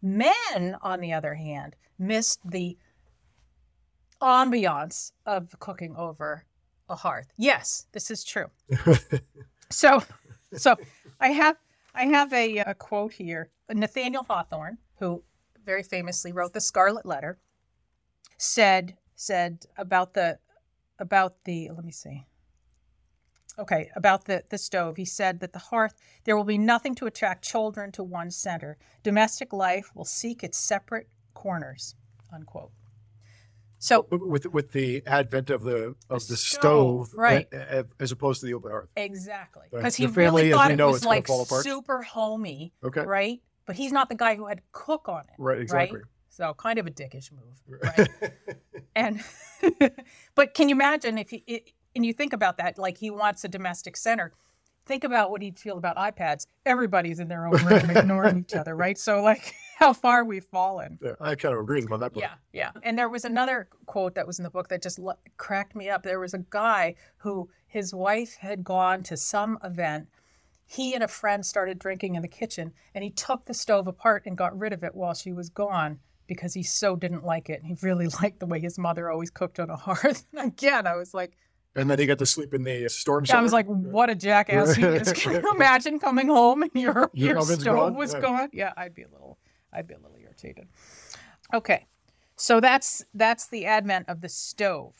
Men, 0.00 0.76
on 0.80 1.00
the 1.00 1.12
other 1.12 1.34
hand, 1.34 1.74
missed 1.98 2.38
the 2.48 2.78
ambiance 4.22 5.12
of 5.26 5.58
cooking 5.58 5.96
over 5.96 6.44
a 6.88 6.94
hearth. 6.96 7.32
Yes, 7.36 7.86
this 7.92 8.10
is 8.10 8.24
true. 8.24 8.46
so, 9.70 10.02
so 10.54 10.76
I 11.20 11.28
have 11.28 11.56
I 11.94 12.06
have 12.06 12.32
a, 12.32 12.58
a 12.58 12.74
quote 12.74 13.12
here. 13.12 13.50
Nathaniel 13.70 14.24
Hawthorne, 14.24 14.78
who 14.98 15.22
very 15.64 15.82
famously 15.82 16.32
wrote 16.32 16.52
the 16.52 16.60
Scarlet 16.60 17.04
Letter, 17.04 17.38
said 18.36 18.96
said 19.14 19.66
about 19.76 20.14
the 20.14 20.38
about 20.98 21.44
the 21.44 21.70
let 21.70 21.84
me 21.84 21.92
see 21.92 22.24
okay, 23.58 23.90
about 23.96 24.24
the, 24.26 24.44
the 24.48 24.58
stove, 24.58 24.96
he 24.96 25.04
said 25.04 25.40
that 25.40 25.52
the 25.52 25.58
hearth, 25.58 25.94
there 26.24 26.36
will 26.36 26.44
be 26.44 26.58
nothing 26.58 26.94
to 26.94 27.06
attract 27.06 27.44
children 27.44 27.90
to 27.92 28.04
one 28.04 28.30
center. 28.30 28.78
Domestic 29.02 29.52
life 29.52 29.90
will 29.94 30.04
seek 30.04 30.44
its 30.44 30.56
separate 30.56 31.08
corners, 31.34 31.96
unquote. 32.32 32.70
So 33.78 34.06
with 34.10 34.46
with 34.46 34.72
the 34.72 35.02
advent 35.06 35.50
of 35.50 35.62
the 35.62 35.94
of 36.10 36.22
The 36.26 36.32
the, 36.32 36.36
stove, 36.36 37.08
stove, 37.08 37.18
uh, 37.18 37.22
right. 37.22 37.48
a- 37.52 37.80
a- 37.80 37.84
as 38.00 38.10
opposed 38.12 38.40
to 38.40 38.46
the 38.46 38.54
open 38.54 38.70
hearth. 38.72 38.88
exactly, 38.96 39.66
because 39.70 39.94
he 39.94 40.06
family, 40.08 40.42
really 40.42 40.50
thought 40.52 40.70
it 40.72 40.76
know, 40.76 40.88
was 40.90 41.04
like 41.04 41.26
fall 41.28 41.42
apart. 41.42 41.62
super 41.64 42.02
homey, 42.02 42.72
Okay, 42.82 43.02
right? 43.02 43.40
But 43.66 43.76
he's 43.76 43.92
not 43.92 44.08
the 44.08 44.14
guy 44.14 44.34
who 44.34 44.46
had 44.46 44.62
cook 44.72 45.08
on 45.08 45.20
it. 45.20 45.34
right, 45.38 45.60
exactly. 45.60 46.00
So 46.30 46.54
kind 46.54 46.78
of 46.78 46.86
a 46.86 46.90
dickish 46.90 47.30
move, 47.32 47.80
right? 47.82 48.08
and 48.96 49.22
but 50.34 50.54
can 50.54 50.68
you 50.68 50.74
imagine 50.74 51.18
if 51.18 51.30
he 51.30 51.44
it, 51.46 51.72
and 51.94 52.04
you 52.04 52.12
think 52.12 52.32
about 52.32 52.58
that 52.58 52.78
like 52.78 52.98
he 52.98 53.10
wants 53.10 53.44
a 53.44 53.48
domestic 53.48 53.96
center 53.96 54.32
think 54.86 55.04
about 55.04 55.30
what 55.30 55.42
he'd 55.42 55.58
feel 55.58 55.76
about 55.76 55.96
ipads 55.96 56.46
everybody's 56.64 57.20
in 57.20 57.28
their 57.28 57.46
own 57.46 57.62
room 57.66 57.90
ignoring 57.96 58.38
each 58.38 58.54
other 58.54 58.74
right 58.74 58.96
so 58.96 59.20
like 59.22 59.54
how 59.78 59.92
far 59.92 60.24
we've 60.24 60.44
fallen 60.44 60.98
Yeah, 61.02 61.12
I 61.20 61.34
kind 61.34 61.54
of 61.54 61.60
agree 61.60 61.76
with 61.76 61.86
him 61.86 61.92
on 61.92 62.00
that 62.00 62.12
point. 62.14 62.26
yeah 62.26 62.34
yeah 62.52 62.70
and 62.82 62.98
there 62.98 63.08
was 63.08 63.24
another 63.24 63.68
quote 63.86 64.14
that 64.16 64.26
was 64.26 64.38
in 64.38 64.42
the 64.42 64.50
book 64.50 64.68
that 64.68 64.82
just 64.82 64.98
l- 64.98 65.18
cracked 65.36 65.74
me 65.76 65.88
up 65.88 66.02
there 66.02 66.20
was 66.20 66.34
a 66.34 66.44
guy 66.50 66.94
who 67.18 67.48
his 67.66 67.94
wife 67.94 68.36
had 68.40 68.64
gone 68.64 69.02
to 69.04 69.16
some 69.16 69.58
event 69.62 70.08
he 70.66 70.94
and 70.94 71.02
a 71.02 71.08
friend 71.08 71.46
started 71.46 71.78
drinking 71.78 72.14
in 72.14 72.22
the 72.22 72.28
kitchen 72.28 72.72
and 72.94 73.02
he 73.04 73.10
took 73.10 73.44
the 73.46 73.54
stove 73.54 73.86
apart 73.86 74.24
and 74.26 74.36
got 74.36 74.58
rid 74.58 74.72
of 74.72 74.82
it 74.84 74.94
while 74.94 75.14
she 75.14 75.32
was 75.32 75.48
gone 75.48 75.98
because 76.26 76.52
he 76.52 76.62
so 76.62 76.94
didn't 76.94 77.24
like 77.24 77.48
it. 77.48 77.62
He 77.64 77.74
really 77.80 78.06
liked 78.22 78.38
the 78.40 78.44
way 78.46 78.60
his 78.60 78.76
mother 78.78 79.10
always 79.10 79.30
cooked 79.30 79.58
on 79.58 79.70
a 79.70 79.76
hearth. 79.76 80.26
And 80.36 80.48
again, 80.52 80.86
I 80.86 80.94
was 80.94 81.14
like, 81.14 81.32
And 81.74 81.88
then 81.88 81.98
he 81.98 82.04
got 82.04 82.18
to 82.18 82.26
sleep 82.26 82.52
in 82.52 82.64
the 82.64 82.84
uh, 82.84 82.88
storm 82.90 83.24
shelter. 83.24 83.38
I 83.38 83.42
was 83.42 83.54
like, 83.54 83.64
what 83.64 84.10
a 84.10 84.14
jackass 84.14 84.74
he 84.74 84.82
is. 84.84 85.10
Can 85.14 85.42
you 85.42 85.54
imagine 85.54 85.98
coming 85.98 86.28
home 86.28 86.62
and 86.64 86.70
your, 86.74 87.10
Your 87.14 87.36
your 87.36 87.42
stove 87.46 87.64
gone? 87.76 87.94
was 87.94 88.12
Yeah. 88.12 88.20
gone? 88.20 88.48
Yeah, 88.52 88.72
I'd 88.76 88.94
be 88.94 89.04
a 89.04 89.08
little, 89.08 89.37
I'd 89.72 89.86
be 89.86 89.94
a 89.94 89.98
little 89.98 90.16
irritated. 90.16 90.68
Okay, 91.52 91.86
so 92.36 92.60
that's 92.60 93.04
that's 93.14 93.48
the 93.48 93.66
advent 93.66 94.08
of 94.08 94.20
the 94.20 94.28
stove. 94.28 94.94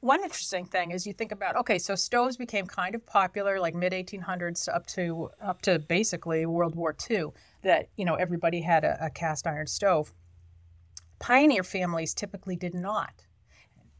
One 0.00 0.22
interesting 0.22 0.64
thing 0.64 0.92
is 0.92 1.06
you 1.06 1.12
think 1.12 1.32
about 1.32 1.56
okay, 1.56 1.78
so 1.78 1.94
stoves 1.94 2.36
became 2.36 2.66
kind 2.66 2.94
of 2.94 3.04
popular 3.04 3.58
like 3.58 3.74
mid 3.74 3.92
1800s 3.92 4.68
up 4.72 4.86
to 4.88 5.30
up 5.40 5.62
to 5.62 5.78
basically 5.78 6.46
World 6.46 6.74
War 6.74 6.94
II. 7.10 7.26
That 7.62 7.88
you 7.96 8.04
know 8.04 8.14
everybody 8.14 8.60
had 8.60 8.84
a, 8.84 9.06
a 9.06 9.10
cast 9.10 9.46
iron 9.46 9.66
stove. 9.66 10.12
Pioneer 11.18 11.64
families 11.64 12.14
typically 12.14 12.54
did 12.54 12.74
not. 12.74 13.24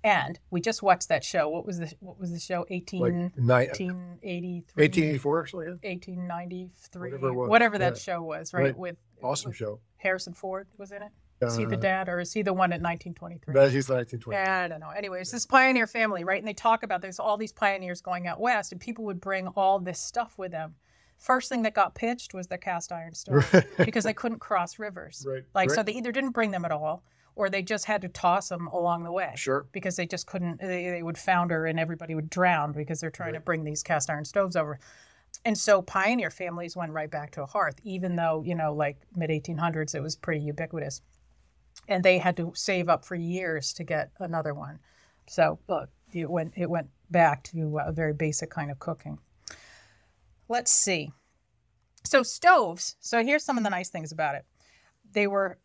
And 0.05 0.39
we 0.51 0.61
just 0.61 0.83
watched 0.83 1.09
that 1.09 1.25
show. 1.25 1.49
What 1.49 1.67
was 1.67 1.79
the 1.79 1.93
what 1.99 2.21
was 2.21 2.31
the 2.31 2.39
show? 2.39 2.65
18, 2.71 3.01
like 3.01 3.13
nine, 3.37 3.67
1883, 3.67 4.83
1884, 4.83 5.41
actually. 5.43 5.65
Yeah. 5.65 5.91
1893, 5.91 7.01
Whatever 7.11 7.29
it 7.29 7.35
was, 7.35 7.49
whatever 7.49 7.79
that 7.79 7.95
yeah. 7.95 7.99
show 7.99 8.23
was, 8.23 8.55
right? 8.55 8.67
Right. 8.67 8.79
With 8.79 8.97
Awesome 9.23 9.51
with 9.51 9.57
show. 9.57 9.81
Harrison 9.99 10.33
Ford 10.35 10.67
was 10.79 10.91
in 10.93 11.03
it. 11.03 11.13
Is 11.41 11.57
he 11.57 11.65
the 11.67 11.77
Uh, 11.77 11.81
dad 11.81 12.09
or 12.09 12.19
is 12.19 12.33
he 12.33 12.43
the 12.43 12.53
one 12.53 12.73
at 12.73 12.81
1923? 12.83 13.55
That 13.55 13.71
he's 13.71 13.87
the 13.87 13.95
1920. 13.95 14.37
Yeah, 14.37 14.65
I 14.65 14.69
don't 14.69 14.81
know. 14.81 14.91
Anyways, 14.91 15.31
this 15.31 15.47
pioneer 15.47 15.87
family, 15.87 16.25
right? 16.25 16.39
And 16.41 16.49
they 16.49 16.53
talk 16.53 16.83
about 16.83 17.01
there's 17.01 17.21
all 17.21 17.37
these 17.37 17.53
pioneers 17.53 18.01
going 18.01 18.27
out 18.27 18.41
west, 18.41 18.73
and 18.73 18.81
people 18.81 19.05
would 19.05 19.21
bring 19.21 19.47
all 19.49 19.79
this 19.79 20.01
stuff 20.01 20.37
with 20.37 20.51
them. 20.51 20.75
First 21.17 21.49
thing 21.49 21.63
that 21.63 21.75
got 21.75 21.95
pitched 21.95 22.35
was 22.35 22.49
their 22.49 22.59
cast 22.59 22.91
iron 22.91 23.15
stove 23.15 23.49
because 23.77 24.03
they 24.03 24.15
couldn't 24.15 24.41
cross 24.41 24.81
rivers. 24.81 25.25
Right. 25.29 25.45
Like, 25.55 25.71
so 25.71 25.83
they 25.85 25.93
either 25.93 26.11
didn't 26.11 26.31
bring 26.31 26.51
them 26.51 26.65
at 26.65 26.73
all, 26.73 27.05
or 27.37 27.49
they 27.49 27.63
just 27.63 27.85
had 27.85 28.03
to 28.03 28.09
toss 28.09 28.49
them 28.49 28.67
along 28.69 29.05
the 29.05 29.13
way 29.13 29.33
Sure. 29.37 29.67
because 29.71 29.95
they 29.95 30.07
just 30.07 30.27
couldn't. 30.27 30.59
They, 30.61 30.91
they 30.91 31.03
would 31.05 31.19
founder 31.19 31.67
and 31.67 31.79
everybody 31.79 32.17
would 32.17 32.31
drown 32.31 32.73
because 32.73 32.99
they're 33.01 33.11
trying 33.13 33.35
to 33.35 33.41
bring 33.41 33.63
these 33.63 33.85
cast 33.85 34.11
iron 34.11 34.25
stoves 34.25 34.57
over. 34.57 34.81
And 35.45 35.57
so 35.57 35.83
pioneer 35.83 36.31
families 36.31 36.77
went 36.77 36.93
right 36.93 37.11
back 37.11 37.31
to 37.33 37.43
a 37.43 37.47
hearth, 37.47 37.77
even 37.83 38.17
though 38.17 38.43
you 38.45 38.55
know, 38.55 38.75
like 38.75 38.99
mid 39.15 39.31
1800s, 39.31 39.95
it 39.95 40.03
was 40.03 40.17
pretty 40.17 40.41
ubiquitous, 40.45 41.01
and 41.89 42.05
they 42.05 42.19
had 42.19 42.37
to 42.37 42.53
save 42.55 42.89
up 42.89 43.05
for 43.05 43.15
years 43.15 43.73
to 43.75 43.85
get 43.85 44.11
another 44.19 44.55
one. 44.55 44.79
So 45.29 45.59
look, 45.69 45.91
it 46.13 46.31
went 46.31 46.55
it 46.57 46.69
went 46.69 46.89
back 47.11 47.45
to 47.45 47.79
a 47.79 47.93
very 47.93 48.13
basic 48.13 48.51
kind 48.51 48.71
of 48.71 48.79
cooking. 48.79 49.19
Let's 50.49 50.73
see. 50.73 51.13
So 52.05 52.23
stoves. 52.23 52.97
So 53.01 53.23
here's 53.23 53.45
some 53.45 53.59
of 53.59 53.65
the 53.65 53.71
nice 53.71 53.91
things 53.91 54.13
about 54.13 54.35
it. 54.35 54.45
They 55.13 55.27
were 55.27 55.59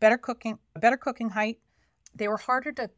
better 0.00 0.18
cooking, 0.18 0.58
better 0.76 0.96
cooking 0.96 1.30
height. 1.30 1.58
They 2.14 2.28
were 2.28 2.36
harder 2.36 2.72
to, 2.72 2.90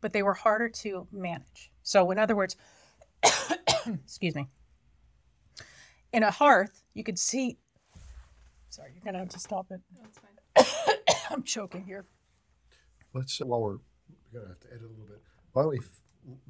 but 0.00 0.12
they 0.12 0.22
were 0.22 0.34
harder 0.34 0.68
to 0.68 1.06
manage. 1.12 1.70
So 1.82 2.10
in 2.10 2.18
other 2.18 2.36
words, 2.36 2.56
excuse 3.86 4.34
me. 4.34 4.48
In 6.12 6.22
a 6.22 6.30
hearth, 6.30 6.82
you 6.94 7.04
could 7.04 7.18
see. 7.18 7.58
Sorry, 8.70 8.92
you're 8.94 9.04
gonna 9.04 9.18
have 9.18 9.28
to 9.30 9.38
stop 9.38 9.66
it. 9.70 9.80
I'm 11.30 11.42
choking 11.42 11.84
here. 11.84 12.06
Let's, 13.14 13.40
uh, 13.40 13.46
while 13.46 13.60
we're, 13.60 13.78
we're 14.32 14.40
going 14.40 14.44
to 14.44 14.48
have 14.48 14.60
to 14.60 14.66
edit 14.68 14.82
a 14.82 14.88
little 14.88 15.06
bit, 15.06 15.22
why 15.52 15.62
don't 15.62 15.70
we 15.72 15.78
f- 15.78 16.00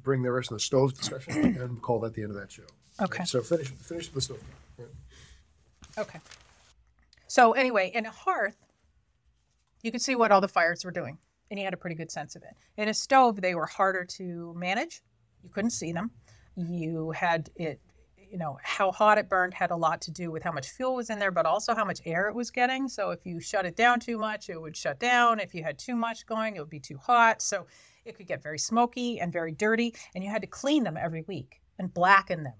bring 0.01 0.21
the 0.21 0.31
rest 0.31 0.51
of 0.51 0.55
the 0.55 0.59
stove 0.59 0.93
discussion 0.93 1.57
and 1.57 1.81
call 1.81 1.99
that 2.01 2.13
the 2.13 2.21
end 2.23 2.31
of 2.31 2.37
that 2.37 2.51
show? 2.51 2.63
Okay. 3.01 3.23
So 3.25 3.41
finish, 3.41 3.69
finish 3.69 4.09
the 4.09 4.21
stove. 4.21 4.43
Right. 4.77 4.87
Okay. 5.97 6.19
So 7.27 7.53
anyway, 7.53 7.91
in 7.93 8.05
a 8.05 8.11
hearth, 8.11 8.57
you 9.83 9.91
could 9.91 10.01
see 10.01 10.15
what 10.15 10.31
all 10.31 10.41
the 10.41 10.47
fires 10.47 10.83
were 10.83 10.91
doing, 10.91 11.17
and 11.49 11.59
you 11.59 11.65
had 11.65 11.73
a 11.73 11.77
pretty 11.77 11.95
good 11.95 12.11
sense 12.11 12.35
of 12.35 12.43
it. 12.43 12.55
In 12.77 12.89
a 12.89 12.93
stove, 12.93 13.41
they 13.41 13.55
were 13.55 13.65
harder 13.65 14.03
to 14.05 14.53
manage. 14.57 15.01
You 15.43 15.49
couldn't 15.49 15.71
see 15.71 15.93
them. 15.93 16.11
You 16.57 17.11
had 17.11 17.49
it, 17.55 17.79
you 18.29 18.37
know, 18.37 18.59
how 18.63 18.91
hot 18.91 19.17
it 19.17 19.27
burned 19.29 19.53
had 19.53 19.71
a 19.71 19.75
lot 19.75 20.01
to 20.01 20.11
do 20.11 20.31
with 20.31 20.43
how 20.43 20.51
much 20.51 20.69
fuel 20.69 20.95
was 20.95 21.09
in 21.09 21.19
there, 21.19 21.31
but 21.31 21.45
also 21.45 21.73
how 21.73 21.85
much 21.85 21.99
air 22.05 22.27
it 22.27 22.35
was 22.35 22.51
getting. 22.51 22.87
So 22.87 23.11
if 23.11 23.25
you 23.25 23.39
shut 23.39 23.65
it 23.65 23.75
down 23.75 23.99
too 23.99 24.17
much, 24.17 24.49
it 24.49 24.61
would 24.61 24.77
shut 24.77 24.99
down. 24.99 25.39
If 25.39 25.53
you 25.55 25.63
had 25.63 25.79
too 25.79 25.95
much 25.95 26.25
going, 26.25 26.55
it 26.55 26.59
would 26.59 26.69
be 26.69 26.79
too 26.79 26.97
hot. 26.97 27.41
So 27.41 27.65
it 28.05 28.15
could 28.15 28.27
get 28.27 28.43
very 28.43 28.59
smoky 28.59 29.19
and 29.19 29.31
very 29.33 29.51
dirty, 29.51 29.93
and 30.15 30.23
you 30.23 30.29
had 30.29 30.41
to 30.41 30.47
clean 30.47 30.83
them 30.83 30.97
every 30.97 31.23
week 31.27 31.61
and 31.77 31.93
blacken 31.93 32.43
them 32.43 32.53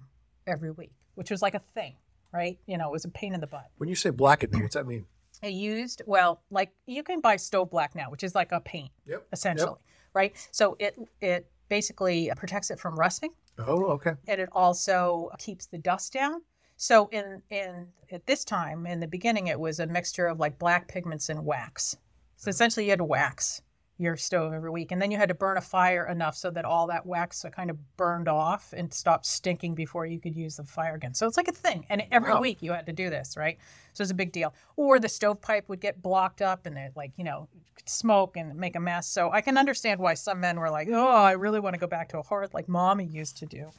every 0.48 0.72
week, 0.72 0.94
which 1.16 1.30
was 1.32 1.42
like 1.42 1.54
a 1.54 1.60
thing, 1.60 1.96
right? 2.34 2.58
You 2.66 2.78
know, 2.78 2.88
it 2.88 2.92
was 2.92 3.06
a 3.06 3.10
pain 3.10 3.34
in 3.34 3.40
the 3.40 3.48
butt. 3.48 3.70
When 3.78 3.90
you 3.90 3.96
say 3.96 4.10
blackening, 4.10 4.62
what's 4.62 4.76
that 4.76 4.88
mean? 4.88 5.06
It 5.42 5.54
used 5.54 6.02
well, 6.06 6.42
like 6.50 6.72
you 6.86 7.04
can 7.04 7.22
buy 7.22 7.38
stove 7.38 7.70
black 7.70 7.96
now, 7.96 8.10
which 8.10 8.24
is 8.24 8.36
like 8.36 8.52
a 8.52 8.60
paint 8.60 8.92
Yep. 9.06 9.28
essentially, 9.32 9.80
right? 10.14 10.36
So 10.52 10.76
it 10.80 10.98
it 11.22 11.50
basically 11.70 12.32
protects 12.36 12.72
it 12.72 12.80
from 12.80 12.96
rusting, 12.96 13.30
Oh, 13.68 13.86
okay. 13.94 14.14
and 14.28 14.42
it 14.42 14.50
also 14.52 15.30
keeps 15.38 15.66
the 15.66 15.78
dust 15.78 16.14
down. 16.14 16.42
So 16.78 17.10
in 17.12 17.42
in 17.50 17.88
at 18.12 18.26
this 18.26 18.46
time 18.46 18.86
in 18.86 19.00
the 19.00 19.08
beginning, 19.08 19.48
it 19.48 19.60
was 19.60 19.80
a 19.80 19.88
mixture 19.88 20.28
of 20.28 20.40
like 20.40 20.58
black 20.58 20.88
pigments 20.88 21.30
and 21.30 21.46
wax. 21.46 21.98
So 22.38 22.48
mm. 22.48 22.52
essentially, 22.52 22.86
you 22.86 22.92
had 22.92 23.02
wax 23.02 23.62
your 24.00 24.16
stove 24.16 24.54
every 24.54 24.72
week, 24.72 24.92
and 24.92 25.02
then 25.02 25.12
you 25.12 25.18
had 25.18 25.28
to 25.28 25.36
burn 25.36 25.58
a 25.58 25.62
fire 25.62 26.08
enough 26.08 26.36
so 26.36 26.50
that 26.50 26.64
all 26.64 26.88
that 26.88 27.06
wax 27.06 27.46
kind 27.54 27.70
of 27.70 27.98
burned 27.98 28.30
off 28.30 28.74
and 28.74 28.94
stopped 28.94 29.26
stinking 29.26 29.76
before 29.76 30.06
you 30.06 30.22
could 30.22 30.36
use 30.36 30.56
the 30.56 30.64
fire 30.64 30.96
again. 30.96 31.14
So 31.14 31.28
it's 31.28 31.36
like 31.36 31.50
a 31.50 31.54
thing, 31.54 31.86
and 31.90 32.04
every 32.10 32.32
Wow. 32.32 32.40
week 32.40 32.62
you 32.62 32.72
had 32.72 32.86
to 32.86 32.94
do 32.94 33.10
this, 33.10 33.36
right? 33.36 33.58
So 33.94 34.02
it's 34.02 34.12
a 34.12 34.16
big 34.16 34.32
deal. 34.32 34.54
Or 34.78 35.00
the 35.00 35.10
stovepipe 35.10 35.68
would 35.68 35.82
get 35.82 36.02
blocked 36.02 36.42
up, 36.42 36.66
and 36.66 36.78
it 36.78 36.94
like 36.96 37.12
you 37.18 37.26
know 37.26 37.50
smoke 37.86 38.38
and 38.38 38.56
make 38.56 38.78
a 38.78 38.80
mess. 38.80 39.08
So 39.08 39.32
I 39.32 39.42
can 39.42 39.58
understand 39.58 40.00
why 40.00 40.14
some 40.14 40.40
men 40.40 40.60
were 40.60 40.70
like, 40.70 40.88
"Oh, 40.90 41.08
I 41.10 41.34
really 41.34 41.60
want 41.60 41.74
to 41.74 41.80
go 41.80 41.88
back 41.88 42.08
to 42.10 42.20
a 42.20 42.24
hearth 42.24 42.54
like 42.54 42.70
mommy 42.70 43.06
used 43.06 43.36
to 43.38 43.46
do," 43.46 43.70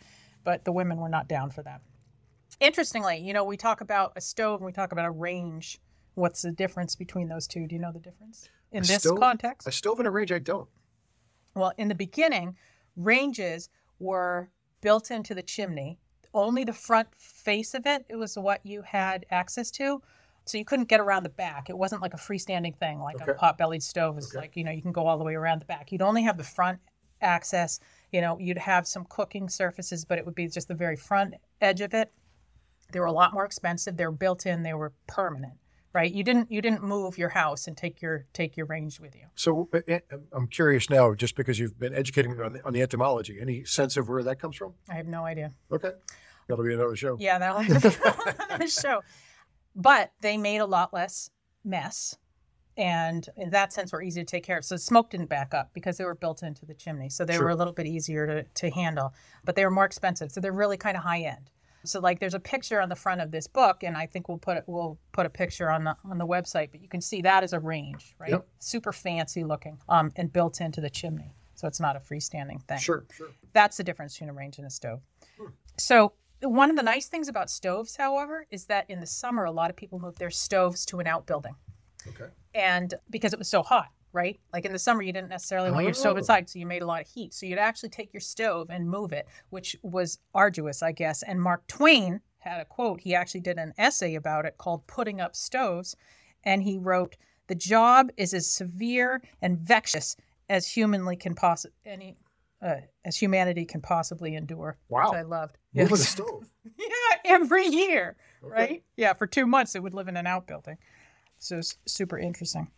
but 0.45 0.65
the 0.67 0.73
women 0.73 0.99
were 0.99 1.09
not 1.09 1.29
down 1.29 1.51
for 1.51 1.63
that. 1.63 1.81
Interestingly, 2.61 3.17
you 3.19 3.33
know, 3.33 3.45
we 3.45 3.57
talk 3.57 3.81
about 3.81 4.13
a 4.17 4.21
stove 4.21 4.61
and 4.61 4.67
we 4.67 4.73
talk 4.73 4.93
about 4.93 5.07
a 5.07 5.11
range. 5.11 5.81
What's 6.15 6.43
the 6.43 6.51
difference 6.53 6.95
between 6.95 7.29
those 7.29 7.47
two? 7.47 7.67
Do 7.67 7.75
you 7.75 7.81
know 7.81 7.93
the 7.93 8.01
difference 8.01 8.51
in 8.73 8.83
A 8.83 8.87
this 8.87 9.03
stove? 9.03 9.19
context? 9.19 9.67
A 9.69 9.73
stove 9.73 9.99
and 9.99 10.09
a 10.09 10.11
range, 10.11 10.33
I 10.33 10.39
don't. 10.39 10.69
Well, 11.55 11.73
in 11.77 11.89
the 11.89 11.95
beginning, 11.95 12.57
ranges 12.97 13.69
were 13.99 14.51
built 14.81 15.11
into 15.11 15.35
the 15.35 15.43
chimney. 15.43 15.99
Only 16.33 16.65
the 16.65 16.73
front 16.73 17.09
face 17.17 17.75
of 17.75 17.87
it, 17.87 18.05
it 18.09 18.17
was 18.17 18.37
what 18.39 18.65
you 18.65 18.83
had 18.83 19.27
access 19.31 19.71
to. 19.73 20.01
So 20.47 20.59
you 20.59 20.65
couldn't 20.65 20.89
get 20.89 21.01
around 21.01 21.25
the 21.25 21.29
back. 21.29 21.69
It 21.69 21.77
wasn't 21.77 22.03
like 22.03 22.15
a 22.15 22.19
freestanding 22.19 22.77
thing, 22.77 23.01
like 23.01 23.21
a 23.21 23.25
Okay. 23.25 23.33
pot-bellied 23.35 23.83
stove 23.83 24.17
is 24.19 24.29
Okay. 24.29 24.39
like, 24.39 24.57
you 24.57 24.65
know, 24.65 24.71
you 24.71 24.83
can 24.83 24.93
go 24.93 25.07
all 25.07 25.19
the 25.19 25.25
way 25.25 25.35
around 25.35 25.61
the 25.61 25.67
back. 25.67 25.93
You'd 25.93 26.03
only 26.03 26.23
have 26.23 26.39
the 26.39 26.45
front 26.45 26.79
access. 27.21 27.79
You 28.13 28.21
know, 28.21 28.39
you'd 28.39 28.59
have 28.59 28.87
some 28.87 29.05
cooking 29.05 29.49
surfaces, 29.49 30.05
but 30.05 30.19
it 30.19 30.25
would 30.25 30.35
be 30.35 30.49
just 30.49 30.69
the 30.69 30.75
very 30.75 30.97
front 30.97 31.35
edge 31.61 31.81
of 31.81 31.95
it. 31.95 32.13
They 32.93 33.01
were 33.01 33.07
a 33.07 33.13
lot 33.13 33.33
more 33.33 33.45
expensive. 33.45 33.97
They 33.97 34.07
were 34.07 34.13
built 34.13 34.47
in. 34.47 34.63
They 34.63 34.75
were 34.75 34.93
permanent, 35.07 35.55
right? 35.93 36.13
You 36.13 36.23
didn't 36.25 36.51
you 36.51 36.61
didn't 36.63 36.83
move 36.83 37.19
your 37.19 37.31
house 37.31 37.67
and 37.67 37.77
take 37.77 38.01
your 38.03 38.27
take 38.33 38.57
your 38.57 38.67
range 38.67 39.01
with 39.01 39.15
you. 39.17 39.27
So 39.35 39.69
uh, 39.73 39.79
uh, 39.89 40.17
I'm 40.33 40.47
curious 40.49 40.89
now, 40.91 41.15
just 41.15 41.37
because 41.37 41.59
you've 41.59 41.79
been 41.79 41.95
educating 41.95 42.37
me 42.37 42.43
on 42.45 42.53
the, 42.55 42.65
on 42.67 42.73
the 42.73 42.83
etymology, 42.83 43.39
any 43.41 43.65
sense 43.65 43.97
of 43.97 44.09
where 44.09 44.23
that 44.23 44.39
comes 44.41 44.57
from? 44.57 44.75
I 44.89 44.95
have 44.95 45.07
no 45.07 45.25
idea. 45.25 45.53
Okay. 45.73 45.93
That'll 46.49 46.65
be 46.65 46.75
another 46.75 46.97
show. 46.97 47.17
Yeah, 47.21 47.39
that'll 47.39 47.63
be 47.63 47.89
another 48.49 48.69
show. 48.69 49.03
But 49.77 50.13
they 50.21 50.37
made 50.37 50.59
a 50.59 50.67
lot 50.67 50.93
less 50.93 51.31
mess 51.65 52.17
And 52.77 53.29
in 53.37 53.51
that 53.51 53.73
sense, 53.73 53.93
were 53.93 54.03
easy 54.03 54.21
to 54.23 54.25
take 54.25 54.43
care 54.45 54.59
of. 54.59 54.65
So 54.65 54.77
smoke 54.77 55.11
didn't 55.11 55.29
back 55.29 55.53
up 55.55 55.71
because 55.75 55.97
they 55.99 56.05
were 56.05 56.15
built 56.15 56.43
into 56.43 56.65
the 56.65 56.75
chimney. 56.75 57.11
So 57.11 57.25
they 57.25 57.35
Sure. 57.35 57.45
were 57.45 57.51
a 57.51 57.55
little 57.55 57.73
bit 57.75 57.87
easier 57.87 58.27
to, 58.27 58.43
to 58.45 58.71
handle, 58.71 59.13
but 59.45 59.55
they 59.55 59.65
were 59.65 59.71
more 59.71 59.85
expensive. 59.85 60.33
So 60.33 60.41
they're 60.41 60.53
really 60.53 60.77
kind 60.79 60.97
of 60.97 61.03
high 61.03 61.21
end. 61.21 61.51
So 61.85 62.01
like 62.01 62.19
there's 62.21 62.35
a 62.35 62.41
picture 62.41 62.81
on 62.81 62.89
the 62.89 62.97
front 62.97 63.21
of 63.21 63.31
this 63.31 63.47
book, 63.47 63.83
and 63.83 63.97
I 63.97 64.07
think 64.07 64.29
we'll 64.29 64.39
put 64.39 64.57
it, 64.59 64.65
we'll 64.67 64.99
put 65.13 65.27
a 65.27 65.31
picture 65.31 65.71
on 65.71 65.85
the 65.85 65.97
on 66.05 66.19
the 66.19 66.27
website. 66.27 66.71
But 66.71 66.83
you 66.83 66.89
can 66.89 67.01
see 67.01 67.23
that 67.23 67.43
is 67.45 67.53
a 67.53 67.61
range, 67.61 68.15
right? 68.19 68.31
Yep. 68.31 68.47
Super 68.59 68.93
fancy 68.93 69.45
looking, 69.45 69.79
um, 69.89 70.13
and 70.17 70.33
built 70.33 70.61
into 70.61 70.81
the 70.81 70.91
chimney. 70.91 71.33
So 71.55 71.67
it's 71.69 71.81
not 71.81 71.97
a 71.97 72.01
freestanding 72.01 72.63
thing. 72.63 72.79
Sure, 72.79 73.05
sure. 73.15 73.29
That's 73.53 73.77
the 73.77 73.85
difference 73.85 74.15
between 74.15 74.31
a 74.31 74.33
range 74.33 74.59
and 74.59 74.67
a 74.67 74.71
stove. 74.71 75.01
Sure. 75.37 75.53
So 75.79 76.13
one 76.43 76.71
of 76.71 76.77
the 76.77 76.83
nice 76.83 77.07
things 77.09 77.29
about 77.29 77.51
stoves, 77.51 77.97
however, 77.97 78.47
is 78.51 78.67
that 78.67 78.89
in 78.89 79.01
the 79.01 79.07
summer 79.07 79.45
a 79.45 79.51
lot 79.51 79.69
of 79.71 79.77
people 79.77 79.99
move 79.99 80.19
their 80.19 80.31
stoves 80.31 80.87
to 80.87 81.01
an 81.01 81.07
outbuilding, 81.07 81.55
Okay. 82.09 82.31
and 82.55 82.95
because 83.11 83.33
it 83.35 83.39
was 83.39 83.49
so 83.49 83.63
hot. 83.63 83.89
Right, 84.13 84.41
like 84.53 84.65
in 84.65 84.73
the 84.73 84.79
summer, 84.79 85.03
you 85.03 85.13
didn't 85.13 85.29
necessarily 85.29 85.71
want 85.71 85.85
your 85.85 85.95
stove 85.95 86.17
Oh. 86.17 86.19
inside, 86.19 86.51
so 86.51 86.59
you 86.59 86.67
made 86.67 86.83
a 86.83 86.87
lot 86.87 87.01
of 87.01 87.09
heat. 87.09 87.33
So 87.33 87.47
you'd 87.47 87.59
actually 87.61 87.91
take 87.91 88.13
your 88.13 88.21
stove 88.21 88.69
and 88.69 88.89
move 88.91 89.13
it, 89.13 89.29
which 89.51 89.77
was 89.83 90.19
arduous, 90.35 90.83
I 90.83 90.91
guess. 90.91 91.23
And 91.23 91.41
Mark 91.41 91.65
Twain 91.69 92.21
had 92.39 92.61
a 92.61 92.65
quote. 92.65 93.01
He 93.03 93.15
actually 93.15 93.43
did 93.43 93.57
an 93.59 93.73
essay 93.79 94.17
about 94.17 94.47
it 94.47 94.59
called 94.59 94.85
"Putting 94.89 95.21
Up 95.21 95.37
Stoves," 95.37 95.95
and 96.43 96.63
he 96.65 96.77
wrote, 96.77 97.17
"The 97.47 97.55
job 97.55 98.11
is 98.17 98.35
as 98.35 98.51
severe 98.51 99.23
and 99.41 99.59
vexatious 99.59 100.17
as 100.49 100.67
humanly 100.67 101.15
can 101.15 101.35
possibly 101.37 101.77
any 101.87 102.17
uh, 102.61 102.81
as 103.05 103.17
humanity 103.17 103.65
can 103.65 103.81
possibly 103.81 104.35
endure." 104.35 104.77
Wow. 104.89 105.11
which 105.11 105.19
I 105.19 105.23
loved. 105.23 105.57
Yes. 105.73 105.93
a 105.93 105.97
stove. 105.99 106.51
Yeah, 106.77 106.87
every 107.27 107.67
year, 107.67 108.17
Okay. 108.43 108.53
right? 108.53 108.85
Yeah, 108.97 109.13
for 109.13 109.29
two 109.29 109.47
months 109.47 109.77
it 109.77 109.83
would 109.85 109.95
live 109.95 110.09
in 110.09 110.17
an 110.17 110.27
outbuilding. 110.27 110.79
So 111.39 111.59
it's 111.59 111.79
super 111.87 112.19
interesting. 112.19 112.73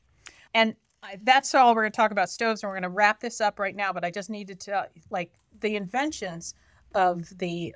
And 0.53 0.77
that's 1.23 1.55
all 1.55 1.75
we're 1.75 1.83
going 1.83 1.93
to 1.93 1.97
talk 1.97 2.11
about 2.11 2.31
stoves, 2.31 2.63
and 2.63 2.69
we're 2.69 2.77
going 2.77 2.83
to 2.83 2.89
wrap 2.89 3.21
this 3.21 3.41
up 3.41 3.59
right 3.59 3.75
now. 3.75 3.93
But 3.93 4.05
I 4.05 4.11
just 4.11 4.31
needed 4.31 4.61
to 4.61 4.89
like 5.11 5.33
the 5.61 5.77
inventions 5.77 6.55
of 6.95 7.39
the 7.39 7.75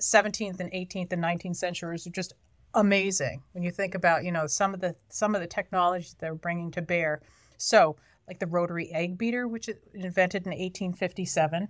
17th 0.00 0.60
and 0.60 0.72
18th 0.72 1.12
and 1.12 1.22
19th 1.22 1.56
centuries 1.56 2.06
are 2.06 2.10
just 2.10 2.34
amazing 2.74 3.40
when 3.52 3.62
you 3.62 3.70
think 3.70 3.94
about 3.94 4.24
you 4.24 4.32
know 4.32 4.48
some 4.48 4.74
of 4.74 4.80
the 4.80 4.96
some 5.08 5.34
of 5.36 5.40
the 5.40 5.46
technologies 5.46 6.16
they're 6.18 6.34
bringing 6.34 6.70
to 6.72 6.82
bear. 6.82 7.22
So 7.56 7.96
like 8.26 8.38
the 8.38 8.46
rotary 8.46 8.90
egg 8.92 9.18
beater, 9.18 9.46
which 9.46 9.68
is 9.68 9.76
invented 9.94 10.46
in 10.46 10.50
1857. 10.50 11.68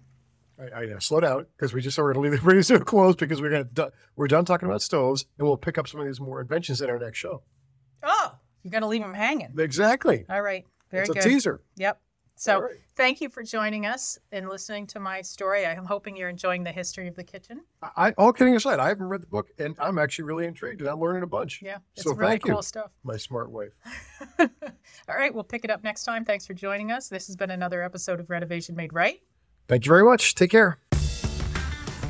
I, 0.59 0.81
I 0.81 0.87
know. 0.87 0.99
Slow 1.01 1.21
down 1.21 1.47
because 1.57 1.75
we 1.75 1.81
just 1.81 1.99
are 1.99 2.13
going 2.13 2.15
to 2.15 2.21
leave 2.21 2.33
the 2.33 2.39
bring 2.45 2.57
this 2.57 2.69
to 2.69 2.77
a 2.77 2.81
close 2.81 3.17
because 3.17 3.43
we're 3.43 3.51
going 3.51 3.69
to 3.75 3.93
we're 4.17 4.29
done 4.29 4.45
talking 4.45 4.69
about 4.69 4.83
stoves 4.83 5.27
and 5.39 5.47
we'll 5.47 5.57
pick 5.57 5.79
up 5.79 5.89
some 5.89 6.01
of 6.01 6.07
these 6.07 6.21
more 6.21 6.41
inventions 6.41 6.81
in 6.81 6.89
our 6.89 6.99
next 6.99 7.19
show. 7.19 7.43
Oh, 8.03 8.35
you're 8.63 8.71
going 8.71 8.83
to 8.83 8.89
leave 8.89 9.03
them 9.03 9.15
hanging. 9.15 9.55
Exactly. 9.59 10.25
All 10.29 10.43
right, 10.43 10.65
very 10.95 11.05
it's 11.05 11.15
good. 11.15 11.25
a 11.25 11.29
teaser. 11.29 11.61
Yep. 11.77 12.01
So 12.37 12.63
right. 12.63 12.75
thank 12.97 13.21
you 13.21 13.29
for 13.29 13.45
joining 13.45 13.87
us 13.87 14.19
and 14.33 14.49
listening 14.49 14.89
to 14.89 14.99
my 15.01 15.23
story. 15.23 15.65
I'm 15.65 15.85
hoping 15.85 16.17
you're 16.17 16.29
enjoying 16.29 16.65
the 16.65 16.73
history 16.73 17.07
of 17.07 17.15
the 17.15 17.23
kitchen. 17.23 17.61
I, 17.97 18.11
all 18.19 18.33
kidding 18.33 18.57
aside, 18.57 18.81
I 18.81 18.89
haven't 18.89 19.07
read 19.09 19.23
the 19.23 19.29
book 19.29 19.51
and 19.59 19.77
I'm 19.79 19.99
actually 19.99 20.25
really 20.25 20.47
intrigued 20.47 20.81
and 20.81 20.91
I'm 20.91 20.99
learning 20.99 21.23
a 21.23 21.29
bunch. 21.29 21.63
Yeah, 21.63 21.79
it's 21.95 22.03
So 22.03 22.13
really 22.13 22.33
thank 22.33 22.43
cool 22.45 22.57
you. 22.57 22.63
stuff. 22.63 22.91
My 23.05 23.17
smart 23.17 23.51
wife. 23.53 23.73
All 24.39 24.49
right, 25.17 25.33
we'll 25.33 25.45
pick 25.45 25.65
it 25.65 25.71
up 25.71 25.85
next 25.85 26.03
time. 26.05 26.25
Thanks 26.25 26.45
for 26.45 26.55
joining 26.55 26.91
us. 26.91 27.09
This 27.09 27.29
has 27.29 27.37
been 27.37 27.51
another 27.51 27.83
episode 27.85 28.19
of 28.19 28.29
Renovation 28.31 28.75
Made 28.75 28.93
Right. 28.93 29.21
Thank 29.69 29.85
you 29.87 29.91
very 29.91 30.05
much. 30.05 30.35
Take 30.35 30.51
care. 30.51 30.79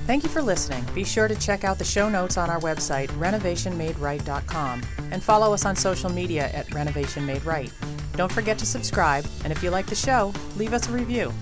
Thank 0.07 0.23
you 0.23 0.29
for 0.29 0.43
listening. 0.43 0.85
Be 0.95 1.03
sure 1.03 1.29
to 1.29 1.35
check 1.35 1.65
out 1.65 1.79
the 1.79 1.85
show 1.85 2.11
notes 2.11 2.37
on 2.37 2.51
our 2.51 2.61
website, 2.61 3.09
renovationmaderight.com, 3.13 4.83
and 5.11 5.23
follow 5.23 5.55
us 5.55 5.65
on 5.65 5.75
social 5.75 6.11
media 6.11 6.51
at 6.53 6.73
Renovation 6.75 7.25
Made 7.25 7.43
Right. 7.45 7.73
Don't 8.13 8.31
forget 8.31 8.59
to 8.59 8.67
subscribe, 8.67 9.25
and 9.45 9.53
if 9.53 9.63
you 9.63 9.71
like 9.71 9.87
the 9.87 9.95
show, 9.95 10.35
leave 10.57 10.75
us 10.75 10.91
a 10.91 10.93
review. 10.93 11.33